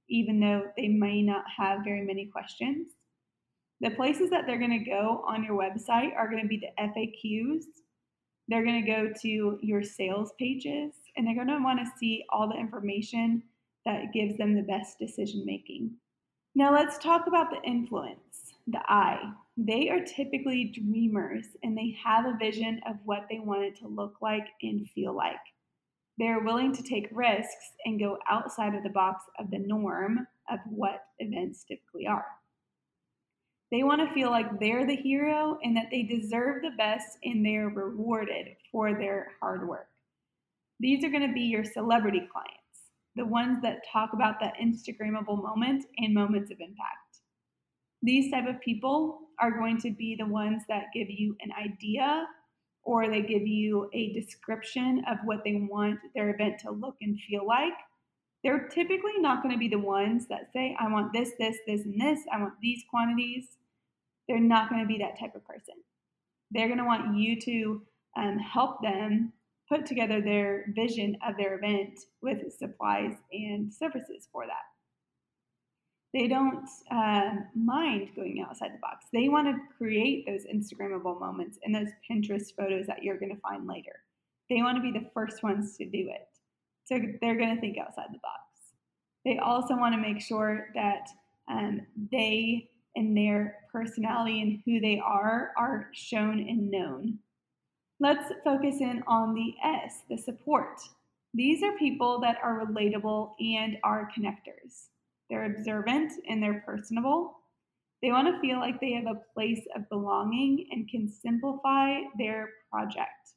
even 0.10 0.40
though 0.40 0.64
they 0.76 0.88
may 0.88 1.22
not 1.22 1.44
have 1.56 1.84
very 1.84 2.04
many 2.04 2.26
questions. 2.26 2.94
The 3.82 3.92
places 3.92 4.30
that 4.32 4.46
they're 4.48 4.60
going 4.60 4.84
to 4.84 4.90
go 4.90 5.24
on 5.28 5.44
your 5.44 5.58
website 5.58 6.16
are 6.16 6.30
going 6.30 6.42
to 6.42 6.48
be 6.48 6.58
the 6.58 6.84
FAQs, 6.84 7.64
they're 8.48 8.64
going 8.64 8.84
to 8.84 8.92
go 8.92 9.12
to 9.22 9.60
your 9.62 9.84
sales 9.84 10.32
pages 10.40 10.94
and 11.16 11.28
they're 11.28 11.36
going 11.36 11.48
to 11.48 11.60
want 11.64 11.80
to 11.80 12.00
see 12.00 12.24
all 12.30 12.48
the 12.48 12.58
information 12.58 13.44
that 13.86 14.14
gives 14.14 14.38
them 14.38 14.56
the 14.56 14.62
best 14.62 14.98
decision 15.00 15.46
making. 15.46 15.92
Now, 16.56 16.74
let's 16.74 16.98
talk 16.98 17.28
about 17.28 17.52
the 17.52 17.62
influence, 17.64 18.56
the 18.68 18.80
I. 18.88 19.34
They 19.58 19.90
are 19.90 20.04
typically 20.04 20.66
dreamers 20.66 21.46
and 21.64 21.78
they 21.78 21.96
have 22.04 22.26
a 22.26 22.38
vision 22.38 22.82
of 22.88 22.96
what 23.06 23.28
they 23.30 23.40
want 23.40 23.64
it 23.64 23.78
to 23.80 23.88
look 23.88 24.16
like 24.22 24.48
and 24.64 24.90
feel 24.90 25.16
like. 25.16 25.36
They're 26.18 26.40
willing 26.40 26.74
to 26.74 26.82
take 26.82 27.10
risks 27.12 27.74
and 27.86 28.00
go 28.00 28.18
outside 28.30 28.74
of 28.74 28.84
the 28.84 28.90
box 28.90 29.24
of 29.38 29.52
the 29.52 29.60
norm 29.60 30.26
of 30.50 30.60
what 30.70 31.04
events 31.20 31.64
typically 31.64 32.08
are. 32.08 32.26
They 33.72 33.84
want 33.84 34.02
to 34.02 34.14
feel 34.14 34.30
like 34.30 34.60
they're 34.60 34.88
the 34.88 34.96
hero 34.96 35.58
and 35.62 35.76
that 35.76 35.88
they 35.92 36.04
deserve 36.04 36.62
the 36.62 36.72
best 36.78 37.18
and 37.24 37.46
they're 37.46 37.70
rewarded 37.70 38.56
for 38.72 38.94
their 38.94 39.34
hard 39.42 39.68
work. 39.68 39.90
These 40.80 41.04
are 41.04 41.10
going 41.10 41.28
to 41.28 41.34
be 41.34 41.42
your 41.42 41.66
celebrity 41.66 42.22
clients, 42.32 42.92
the 43.16 43.26
ones 43.26 43.62
that 43.64 43.84
talk 43.92 44.14
about 44.14 44.40
that 44.40 44.54
Instagrammable 44.62 45.42
moment 45.42 45.86
and 45.98 46.14
moments 46.14 46.52
of 46.52 46.60
impact. 46.62 47.20
These 48.02 48.32
type 48.32 48.48
of 48.48 48.62
people 48.62 49.22
are 49.40 49.58
going 49.58 49.82
to 49.82 49.92
be 49.92 50.16
the 50.16 50.28
ones 50.28 50.64
that 50.70 50.86
give 50.94 51.10
you 51.10 51.36
an 51.42 51.52
idea 51.52 52.26
or 52.84 53.10
they 53.10 53.22
give 53.22 53.46
you 53.46 53.90
a 53.94 54.14
description 54.14 55.04
of 55.10 55.18
what 55.26 55.44
they 55.44 55.68
want 55.70 56.00
their 56.16 56.30
event 56.30 56.60
to 56.62 56.72
look 56.72 56.96
and 57.02 57.20
feel 57.28 57.46
like. 57.46 57.74
They're 58.44 58.68
typically 58.68 59.18
not 59.18 59.42
going 59.42 59.54
to 59.54 59.60
be 59.60 59.68
the 59.68 59.80
ones 59.80 60.28
that 60.28 60.52
say, 60.54 60.76
I 60.80 60.92
want 60.92 61.12
this, 61.14 61.32
this, 61.40 61.58
this, 61.66 61.82
and 61.82 62.00
this. 62.00 62.20
I 62.32 62.40
want 62.40 62.54
these 62.62 62.84
quantities. 62.90 63.58
They're 64.28 64.40
not 64.40 64.70
going 64.70 64.82
to 64.82 64.88
be 64.88 65.00
that 65.00 65.20
type 65.20 65.36
of 65.36 65.46
person. 65.46 65.76
They're 66.52 66.68
going 66.68 66.80
to 66.80 66.86
want 66.86 67.18
you 67.18 67.40
to 67.42 67.82
um, 68.16 68.40
help 68.40 68.82
them 68.82 69.34
put 69.70 69.86
together 69.86 70.22
their 70.22 70.66
vision 70.76 71.18
of 71.28 71.36
their 71.38 71.56
event 71.58 72.00
with 72.22 72.54
supplies 72.54 73.16
and 73.32 73.74
services 73.74 74.28
for 74.32 74.46
that. 74.46 74.64
They 76.14 76.28
don't 76.28 76.68
uh, 76.90 77.32
mind 77.54 78.10
going 78.16 78.44
outside 78.48 78.74
the 78.74 78.80
box. 78.80 79.06
They 79.12 79.28
want 79.28 79.48
to 79.48 79.62
create 79.78 80.26
those 80.26 80.46
Instagrammable 80.46 81.20
moments 81.20 81.60
and 81.64 81.76
those 81.76 81.90
Pinterest 82.10 82.56
photos 82.56 82.88
that 82.88 83.04
you're 83.04 83.20
going 83.20 83.36
to 83.36 83.42
find 83.42 83.68
later. 83.68 84.04
They 84.50 84.62
want 84.62 84.78
to 84.78 84.82
be 84.82 84.98
the 84.98 85.10
first 85.14 85.44
ones 85.44 85.76
to 85.78 85.86
do 85.86 86.10
it. 86.10 86.30
So 86.88 86.98
they're 87.22 87.38
going 87.38 87.54
to 87.54 87.62
think 87.62 87.78
outside 87.78 88.08
the 88.12 88.20
box. 88.20 88.42
They 89.26 89.40
also 89.40 89.76
want 89.76 89.94
to 89.94 90.02
make 90.02 90.22
sure 90.22 90.68
that 90.74 91.10
um, 91.50 91.82
they 92.12 92.70
and 92.96 93.16
their 93.16 93.58
personality 93.72 94.42
and 94.42 94.60
who 94.66 94.80
they 94.80 95.00
are 95.06 95.52
are 95.58 95.90
shown 95.94 96.40
and 96.40 96.72
known. 96.72 97.20
Let's 98.00 98.32
focus 98.44 98.78
in 98.80 99.04
on 99.08 99.34
the 99.34 99.54
S, 99.64 100.02
the 100.10 100.18
support. 100.18 100.80
These 101.34 101.62
are 101.62 101.78
people 101.78 102.20
that 102.22 102.38
are 102.44 102.66
relatable 102.66 103.32
and 103.40 103.78
are 103.84 104.10
connectors. 104.18 104.88
They're 105.30 105.46
observant 105.46 106.12
and 106.30 106.42
they're 106.42 106.64
personable. 106.66 107.38
They 108.02 108.12
want 108.12 108.28
to 108.28 108.40
feel 108.40 108.60
like 108.60 108.80
they 108.80 108.94
have 108.94 109.08
a 109.08 109.22
place 109.34 109.62
of 109.76 109.90
belonging 109.90 110.68
and 110.72 110.88
can 110.88 111.10
simplify 111.10 112.02
their 112.18 112.50
project. 112.72 113.34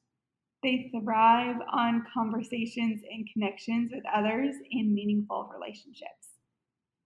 They 0.63 0.91
thrive 0.93 1.57
on 1.73 2.07
conversations 2.13 3.01
and 3.11 3.29
connections 3.33 3.93
with 3.95 4.05
others 4.15 4.55
in 4.71 4.95
meaningful 4.95 5.51
relationships. 5.55 6.29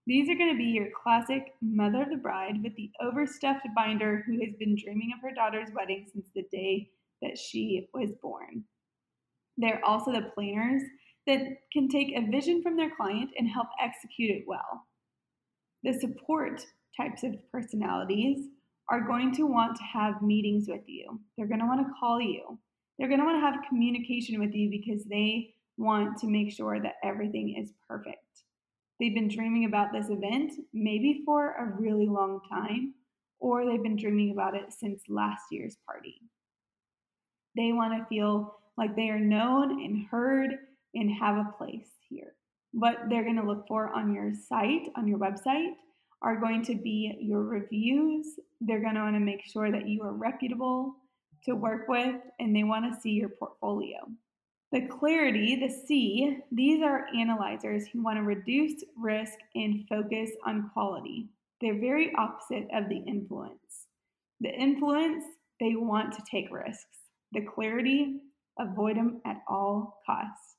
These 0.07 0.29
are 0.29 0.35
going 0.35 0.51
to 0.51 0.57
be 0.57 0.65
your 0.65 0.89
classic 1.01 1.53
mother 1.61 2.03
of 2.03 2.09
the 2.09 2.17
bride 2.17 2.61
with 2.61 2.75
the 2.75 2.91
overstuffed 3.01 3.67
binder 3.75 4.23
who 4.25 4.43
has 4.45 4.53
been 4.59 4.75
dreaming 4.75 5.11
of 5.15 5.21
her 5.21 5.33
daughter's 5.33 5.73
wedding 5.73 6.05
since 6.11 6.27
the 6.35 6.45
day 6.51 6.89
that 7.21 7.37
she 7.37 7.87
was 7.93 8.11
born. 8.21 8.65
They're 9.57 9.83
also 9.85 10.11
the 10.11 10.29
planners 10.35 10.83
that 11.25 11.41
can 11.71 11.87
take 11.87 12.15
a 12.15 12.29
vision 12.29 12.61
from 12.61 12.75
their 12.75 12.91
client 12.95 13.31
and 13.37 13.49
help 13.49 13.67
execute 13.81 14.31
it 14.31 14.43
well. 14.45 14.85
The 15.83 15.93
support 15.93 16.65
types 16.95 17.23
of 17.23 17.35
personalities 17.51 18.47
are 18.89 19.07
going 19.07 19.33
to 19.35 19.47
want 19.47 19.77
to 19.77 19.83
have 19.83 20.21
meetings 20.21 20.67
with 20.67 20.83
you. 20.87 21.19
They're 21.37 21.47
going 21.47 21.61
to 21.61 21.65
want 21.65 21.87
to 21.87 21.93
call 21.99 22.21
you. 22.21 22.59
They're 22.97 23.07
going 23.07 23.19
to 23.19 23.25
want 23.25 23.37
to 23.37 23.45
have 23.45 23.67
communication 23.67 24.39
with 24.39 24.53
you 24.53 24.69
because 24.69 25.03
they 25.03 25.53
want 25.77 26.17
to 26.19 26.27
make 26.27 26.51
sure 26.51 26.79
that 26.81 26.95
everything 27.03 27.55
is 27.61 27.73
perfect. 27.87 28.19
They've 28.99 29.13
been 29.13 29.27
dreaming 29.27 29.65
about 29.65 29.91
this 29.91 30.09
event 30.09 30.53
maybe 30.73 31.21
for 31.25 31.55
a 31.55 31.65
really 31.79 32.07
long 32.07 32.39
time, 32.49 32.93
or 33.39 33.65
they've 33.65 33.83
been 33.83 33.97
dreaming 33.97 34.31
about 34.31 34.55
it 34.55 34.71
since 34.71 35.01
last 35.09 35.43
year's 35.51 35.77
party. 35.85 36.21
They 37.57 37.73
want 37.73 37.93
to 37.93 38.07
feel 38.07 38.55
like 38.77 38.95
they 38.95 39.09
are 39.09 39.19
known 39.19 39.83
and 39.83 40.05
heard 40.09 40.51
and 40.93 41.11
have 41.11 41.35
a 41.35 41.51
place 41.57 41.89
here. 42.09 42.35
What 42.71 42.97
they're 43.09 43.23
going 43.23 43.39
to 43.39 43.47
look 43.47 43.67
for 43.67 43.89
on 43.93 44.13
your 44.13 44.33
site, 44.33 44.89
on 44.95 45.07
your 45.07 45.19
website, 45.19 45.71
are 46.21 46.39
going 46.39 46.63
to 46.65 46.75
be 46.75 47.17
your 47.21 47.43
reviews. 47.43 48.39
They're 48.61 48.81
going 48.81 48.95
to 48.95 49.01
want 49.01 49.15
to 49.15 49.19
make 49.19 49.45
sure 49.45 49.71
that 49.71 49.87
you 49.87 50.03
are 50.03 50.13
reputable 50.13 50.95
to 51.45 51.53
work 51.53 51.87
with, 51.87 52.15
and 52.39 52.55
they 52.55 52.63
want 52.63 52.91
to 52.91 52.99
see 52.99 53.11
your 53.11 53.29
portfolio. 53.29 53.99
The 54.71 54.87
clarity, 54.87 55.55
the 55.55 55.69
C, 55.69 56.39
these 56.51 56.81
are 56.81 57.07
analyzers 57.15 57.87
who 57.87 58.03
want 58.03 58.17
to 58.17 58.23
reduce 58.23 58.83
risk 58.97 59.33
and 59.53 59.87
focus 59.87 60.31
on 60.45 60.69
quality. 60.73 61.29
They're 61.61 61.79
very 61.79 62.13
opposite 62.15 62.67
of 62.73 62.89
the 62.89 62.97
influence. 63.07 63.87
The 64.41 64.49
influence, 64.49 65.23
they 65.59 65.75
want 65.75 66.13
to 66.13 66.23
take 66.29 66.51
risks. 66.51 66.97
The 67.31 67.41
clarity, 67.41 68.17
avoid 68.59 68.97
them 68.97 69.21
at 69.25 69.41
all 69.47 70.01
costs. 70.05 70.55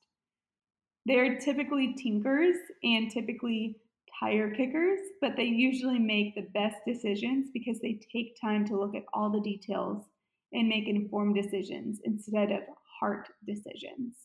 They're 1.05 1.37
typically 1.37 1.93
tinkers 1.93 2.55
and 2.83 3.11
typically 3.11 3.77
tire 4.19 4.49
kickers, 4.49 4.99
but 5.21 5.35
they 5.37 5.45
usually 5.45 5.99
make 5.99 6.33
the 6.33 6.47
best 6.53 6.77
decisions 6.87 7.49
because 7.53 7.79
they 7.79 7.99
take 8.11 8.39
time 8.41 8.65
to 8.65 8.79
look 8.79 8.95
at 8.95 9.05
all 9.13 9.29
the 9.29 9.41
details 9.41 10.05
and 10.53 10.67
make 10.67 10.87
informed 10.87 11.35
decisions 11.35 11.99
instead 12.03 12.51
of 12.51 12.61
heart 12.99 13.27
decisions. 13.45 14.15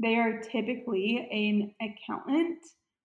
They 0.00 0.16
are 0.16 0.40
typically 0.40 1.28
an 1.30 1.74
accountant 1.80 2.58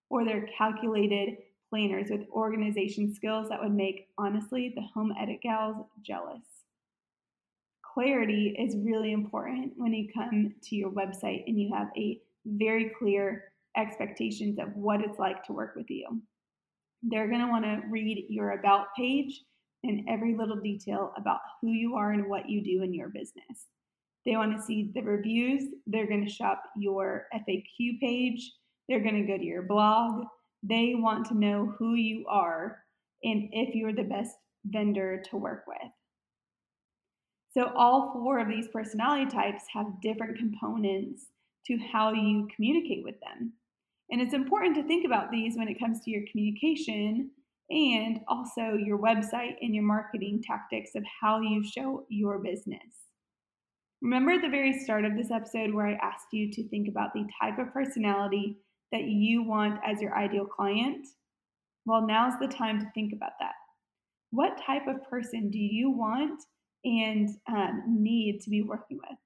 or 0.08 0.24
they're 0.24 0.48
calculated 0.56 1.36
planners 1.68 2.08
with 2.10 2.28
organization 2.30 3.12
skills 3.14 3.48
that 3.48 3.62
would 3.62 3.74
make, 3.74 4.08
honestly, 4.18 4.72
the 4.74 4.82
home 4.94 5.12
edit 5.20 5.40
gals 5.42 5.86
jealous. 6.02 6.42
Clarity 7.94 8.54
is 8.58 8.76
really 8.76 9.12
important 9.12 9.72
when 9.76 9.92
you 9.92 10.08
come 10.12 10.54
to 10.62 10.76
your 10.76 10.90
website 10.90 11.42
and 11.46 11.60
you 11.60 11.72
have 11.74 11.88
a 11.96 12.20
very 12.44 12.92
clear 12.98 13.44
expectations 13.76 14.58
of 14.58 14.68
what 14.74 15.00
it's 15.00 15.18
like 15.18 15.42
to 15.44 15.52
work 15.52 15.74
with 15.76 15.90
you. 15.90 16.06
They're 17.02 17.28
going 17.28 17.40
to 17.40 17.48
want 17.48 17.64
to 17.64 17.82
read 17.90 18.26
your 18.28 18.52
about 18.52 18.86
page 18.96 19.42
and 19.86 20.08
every 20.08 20.36
little 20.36 20.56
detail 20.56 21.12
about 21.16 21.40
who 21.60 21.68
you 21.68 21.94
are 21.94 22.12
and 22.12 22.28
what 22.28 22.48
you 22.48 22.62
do 22.62 22.82
in 22.82 22.94
your 22.94 23.08
business. 23.08 23.66
They 24.24 24.36
want 24.36 24.56
to 24.56 24.62
see 24.62 24.90
the 24.94 25.02
reviews. 25.02 25.62
They're 25.86 26.08
going 26.08 26.26
to 26.26 26.32
shop 26.32 26.62
your 26.76 27.26
FAQ 27.32 28.00
page. 28.00 28.52
They're 28.88 29.02
going 29.02 29.20
to 29.20 29.32
go 29.32 29.38
to 29.38 29.44
your 29.44 29.62
blog. 29.62 30.24
They 30.62 30.94
want 30.96 31.26
to 31.26 31.38
know 31.38 31.74
who 31.78 31.94
you 31.94 32.26
are 32.28 32.78
and 33.22 33.48
if 33.52 33.74
you're 33.74 33.94
the 33.94 34.02
best 34.02 34.34
vendor 34.64 35.22
to 35.30 35.36
work 35.36 35.64
with. 35.66 35.90
So, 37.54 37.72
all 37.74 38.12
four 38.12 38.38
of 38.38 38.48
these 38.48 38.68
personality 38.68 39.30
types 39.30 39.62
have 39.72 40.00
different 40.02 40.36
components 40.36 41.26
to 41.66 41.78
how 41.78 42.12
you 42.12 42.48
communicate 42.54 43.04
with 43.04 43.14
them. 43.20 43.52
And 44.10 44.20
it's 44.20 44.34
important 44.34 44.76
to 44.76 44.82
think 44.82 45.06
about 45.06 45.30
these 45.30 45.56
when 45.56 45.68
it 45.68 45.78
comes 45.78 46.00
to 46.02 46.10
your 46.10 46.22
communication 46.30 47.30
and 47.70 48.20
also 48.28 48.74
your 48.74 48.98
website 48.98 49.56
and 49.60 49.74
your 49.74 49.84
marketing 49.84 50.42
tactics 50.42 50.90
of 50.94 51.04
how 51.20 51.40
you 51.40 51.64
show 51.64 52.04
your 52.08 52.38
business. 52.38 53.06
Remember 54.02 54.32
at 54.32 54.42
the 54.42 54.48
very 54.48 54.78
start 54.78 55.04
of 55.04 55.16
this 55.16 55.30
episode 55.30 55.72
where 55.72 55.86
I 55.86 55.94
asked 55.94 56.32
you 56.32 56.50
to 56.52 56.68
think 56.68 56.88
about 56.88 57.12
the 57.12 57.26
type 57.40 57.58
of 57.58 57.72
personality 57.72 58.58
that 58.92 59.04
you 59.04 59.42
want 59.42 59.80
as 59.84 60.00
your 60.00 60.16
ideal 60.16 60.44
client? 60.44 61.06
Well, 61.86 62.06
now's 62.06 62.38
the 62.40 62.48
time 62.48 62.78
to 62.80 62.90
think 62.94 63.12
about 63.12 63.32
that. 63.40 63.54
What 64.30 64.60
type 64.64 64.86
of 64.86 65.08
person 65.08 65.50
do 65.50 65.58
you 65.58 65.90
want 65.90 66.42
and 66.84 67.28
um, 67.48 67.84
need 67.88 68.40
to 68.42 68.50
be 68.50 68.62
working 68.62 68.98
with? 68.98 69.18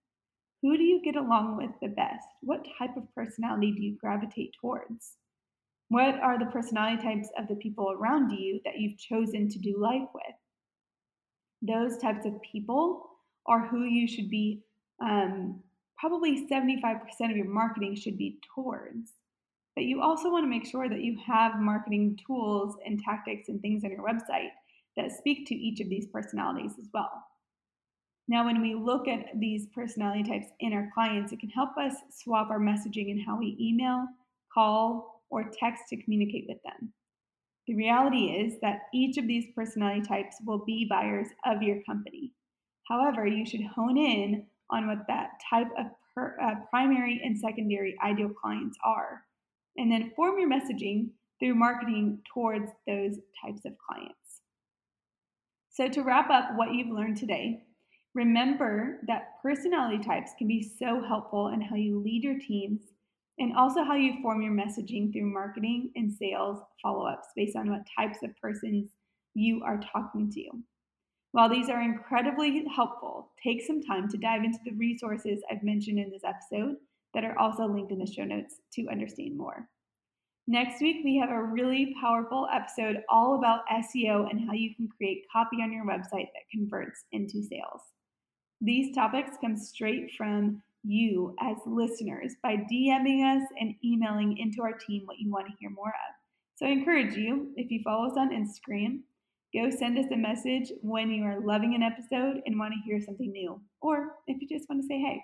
Who 0.63 0.77
do 0.77 0.83
you 0.83 1.01
get 1.03 1.17
along 1.17 1.57
with 1.57 1.71
the 1.81 1.89
best? 1.89 2.27
What 2.43 2.67
type 2.79 2.97
of 2.97 3.13
personality 3.15 3.73
do 3.73 3.83
you 3.83 3.97
gravitate 3.99 4.55
towards? 4.61 5.17
What 5.91 6.21
are 6.21 6.39
the 6.39 6.47
personality 6.47 7.03
types 7.03 7.29
of 7.37 7.49
the 7.49 7.57
people 7.57 7.91
around 7.91 8.31
you 8.31 8.61
that 8.65 8.79
you've 8.79 8.97
chosen 8.97 9.49
to 9.49 9.59
do 9.59 9.77
life 9.77 10.09
with? 10.15 10.37
Those 11.63 11.99
types 11.99 12.25
of 12.25 12.41
people 12.43 13.09
are 13.47 13.67
who 13.67 13.83
you 13.83 14.07
should 14.07 14.31
be, 14.31 14.63
um, 15.03 15.61
probably 15.99 16.47
75% 16.47 17.01
of 17.31 17.37
your 17.37 17.49
marketing 17.49 17.97
should 17.97 18.17
be 18.17 18.39
towards. 18.55 19.15
But 19.75 19.83
you 19.83 20.01
also 20.01 20.31
want 20.31 20.45
to 20.45 20.49
make 20.49 20.65
sure 20.65 20.89
that 20.89 21.03
you 21.03 21.19
have 21.27 21.59
marketing 21.59 22.21
tools 22.25 22.77
and 22.87 23.03
tactics 23.03 23.49
and 23.49 23.61
things 23.61 23.83
on 23.83 23.91
your 23.91 24.07
website 24.07 24.51
that 24.97 25.11
speak 25.11 25.49
to 25.49 25.57
each 25.57 25.81
of 25.81 25.89
these 25.89 26.07
personalities 26.07 26.75
as 26.79 26.89
well. 26.95 27.25
Now, 28.29 28.45
when 28.45 28.63
we 28.63 28.77
look 28.77 29.09
at 29.09 29.41
these 29.41 29.67
personality 29.75 30.23
types 30.23 30.47
in 30.61 30.73
our 30.73 30.89
clients, 30.95 31.33
it 31.33 31.41
can 31.41 31.49
help 31.49 31.77
us 31.77 31.95
swap 32.11 32.49
our 32.49 32.61
messaging 32.61 33.11
and 33.11 33.21
how 33.21 33.37
we 33.37 33.57
email, 33.61 34.07
call, 34.55 35.20
or 35.31 35.51
text 35.59 35.85
to 35.89 36.03
communicate 36.03 36.47
with 36.49 36.59
them. 36.65 36.93
The 37.67 37.75
reality 37.75 38.27
is 38.27 38.55
that 38.63 38.83
each 38.93 39.17
of 39.17 39.27
these 39.27 39.47
personality 39.55 40.03
types 40.03 40.37
will 40.45 40.65
be 40.65 40.87
buyers 40.91 41.29
of 41.45 41.63
your 41.63 41.83
company. 41.85 42.33
However, 42.89 43.27
you 43.27 43.47
should 43.47 43.63
hone 43.63 43.97
in 43.97 44.47
on 44.71 44.87
what 44.87 45.07
that 45.09 45.31
type 45.49 45.69
of 45.79 45.87
per, 46.15 46.37
uh, 46.43 46.55
primary 46.69 47.21
and 47.25 47.39
secondary 47.39 47.97
ideal 48.05 48.31
clients 48.31 48.77
are, 48.85 49.23
and 49.77 49.91
then 49.91 50.13
form 50.17 50.39
your 50.39 50.51
messaging 50.51 51.11
through 51.39 51.55
marketing 51.55 52.21
towards 52.35 52.71
those 52.87 53.17
types 53.41 53.65
of 53.65 53.73
clients. 53.79 54.43
So, 55.71 55.89
to 55.89 56.03
wrap 56.03 56.29
up 56.31 56.57
what 56.57 56.75
you've 56.75 56.95
learned 56.95 57.17
today, 57.17 57.63
Remember 58.15 58.99
that 59.07 59.41
personality 59.41 60.03
types 60.03 60.33
can 60.37 60.49
be 60.49 60.69
so 60.79 61.01
helpful 61.01 61.49
in 61.49 61.61
how 61.61 61.77
you 61.77 62.01
lead 62.01 62.25
your 62.25 62.39
teams 62.39 62.81
and 63.41 63.57
also 63.57 63.83
how 63.83 63.95
you 63.95 64.21
form 64.23 64.43
your 64.43 64.53
messaging 64.53 65.11
through 65.13 65.33
marketing 65.33 65.91
and 65.97 66.13
sales 66.13 66.61
follow 66.83 67.07
ups 67.07 67.29
based 67.35 67.57
on 67.57 67.71
what 67.71 67.87
types 67.99 68.19
of 68.23 68.37
persons 68.37 68.91
you 69.35 69.63
are 69.65 69.81
talking 69.93 70.31
to. 70.31 70.45
While 71.33 71.49
these 71.49 71.71
are 71.71 71.81
incredibly 71.81 72.65
helpful, 72.75 73.33
take 73.43 73.63
some 73.63 73.83
time 73.83 74.09
to 74.09 74.19
dive 74.19 74.45
into 74.45 74.59
the 74.65 74.77
resources 74.77 75.41
I've 75.51 75.63
mentioned 75.63 75.99
in 75.99 76.11
this 76.11 76.25
episode 76.25 76.77
that 77.15 77.25
are 77.25 77.39
also 77.39 77.67
linked 77.67 77.93
in 77.93 77.99
the 77.99 78.07
show 78.07 78.25
notes 78.25 78.57
to 78.75 78.89
understand 78.91 79.37
more. 79.37 79.69
Next 80.47 80.83
week, 80.83 80.99
we 81.05 81.17
have 81.17 81.31
a 81.31 81.43
really 81.43 81.95
powerful 82.01 82.49
episode 82.53 83.05
all 83.09 83.39
about 83.39 83.61
SEO 83.69 84.29
and 84.29 84.47
how 84.47 84.53
you 84.53 84.75
can 84.75 84.89
create 84.89 85.25
copy 85.33 85.59
on 85.63 85.73
your 85.73 85.87
website 85.87 86.29
that 86.35 86.51
converts 86.51 87.05
into 87.13 87.43
sales. 87.43 87.83
These 88.61 88.95
topics 88.95 89.37
come 89.41 89.57
straight 89.57 90.11
from 90.19 90.63
you 90.83 91.35
as 91.41 91.57
listeners 91.67 92.35
by 92.43 92.57
DMing 92.73 93.37
us 93.37 93.47
and 93.61 93.75
emailing 93.85 94.39
into 94.39 94.63
our 94.63 94.73
team 94.73 95.03
what 95.05 95.19
you 95.19 95.31
want 95.31 95.47
to 95.47 95.53
hear 95.59 95.71
more 95.71 95.89
of. 95.89 96.15
So 96.57 96.67
I 96.67 96.71
encourage 96.71 97.17
you, 97.17 97.53
if 97.57 97.71
you 97.71 97.81
follow 97.83 98.11
us 98.11 98.17
on 98.17 98.31
Instagram, 98.31 99.01
go 99.55 99.71
send 99.71 99.99
us 99.99 100.11
a 100.13 100.17
message 100.17 100.71
when 100.83 101.11
you 101.11 101.25
are 101.25 101.41
loving 101.41 101.75
an 101.75 101.83
episode 101.83 102.43
and 102.47 102.59
want 102.59 102.75
to 102.75 102.81
hear 102.85 103.01
something 103.01 103.33
new, 103.33 103.61
or 103.81 104.17
if 104.27 104.41
you 104.41 104.49
just 104.49 104.69
want 104.69 104.83
to 104.83 104.87
say 104.87 104.99
hey. 104.99 105.23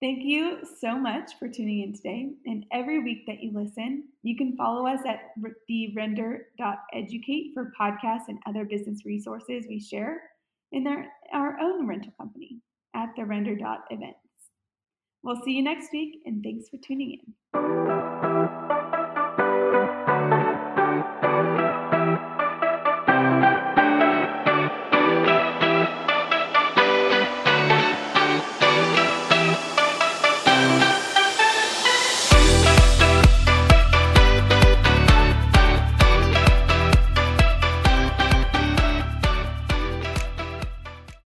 Thank 0.00 0.20
you 0.22 0.60
so 0.80 0.98
much 0.98 1.32
for 1.38 1.46
tuning 1.46 1.82
in 1.82 1.92
today. 1.92 2.30
And 2.46 2.64
every 2.72 3.02
week 3.02 3.26
that 3.26 3.42
you 3.42 3.52
listen, 3.52 4.04
you 4.22 4.34
can 4.34 4.56
follow 4.56 4.86
us 4.86 5.00
at 5.06 5.34
therender.educate 5.68 7.50
for 7.52 7.70
podcasts 7.78 8.28
and 8.28 8.38
other 8.46 8.64
business 8.64 9.04
resources 9.04 9.66
we 9.68 9.78
share 9.78 10.22
in 10.72 10.84
their, 10.84 11.12
our 11.34 11.60
own 11.60 11.86
rental 11.86 12.14
company 12.18 12.62
at 12.94 13.10
the 13.14 13.26
render.events. 13.26 14.29
We'll 15.22 15.40
see 15.44 15.52
you 15.52 15.62
next 15.62 15.92
week, 15.92 16.22
and 16.24 16.42
thanks 16.42 16.68
for 16.68 16.78
tuning 16.78 17.18
in. 17.54 18.29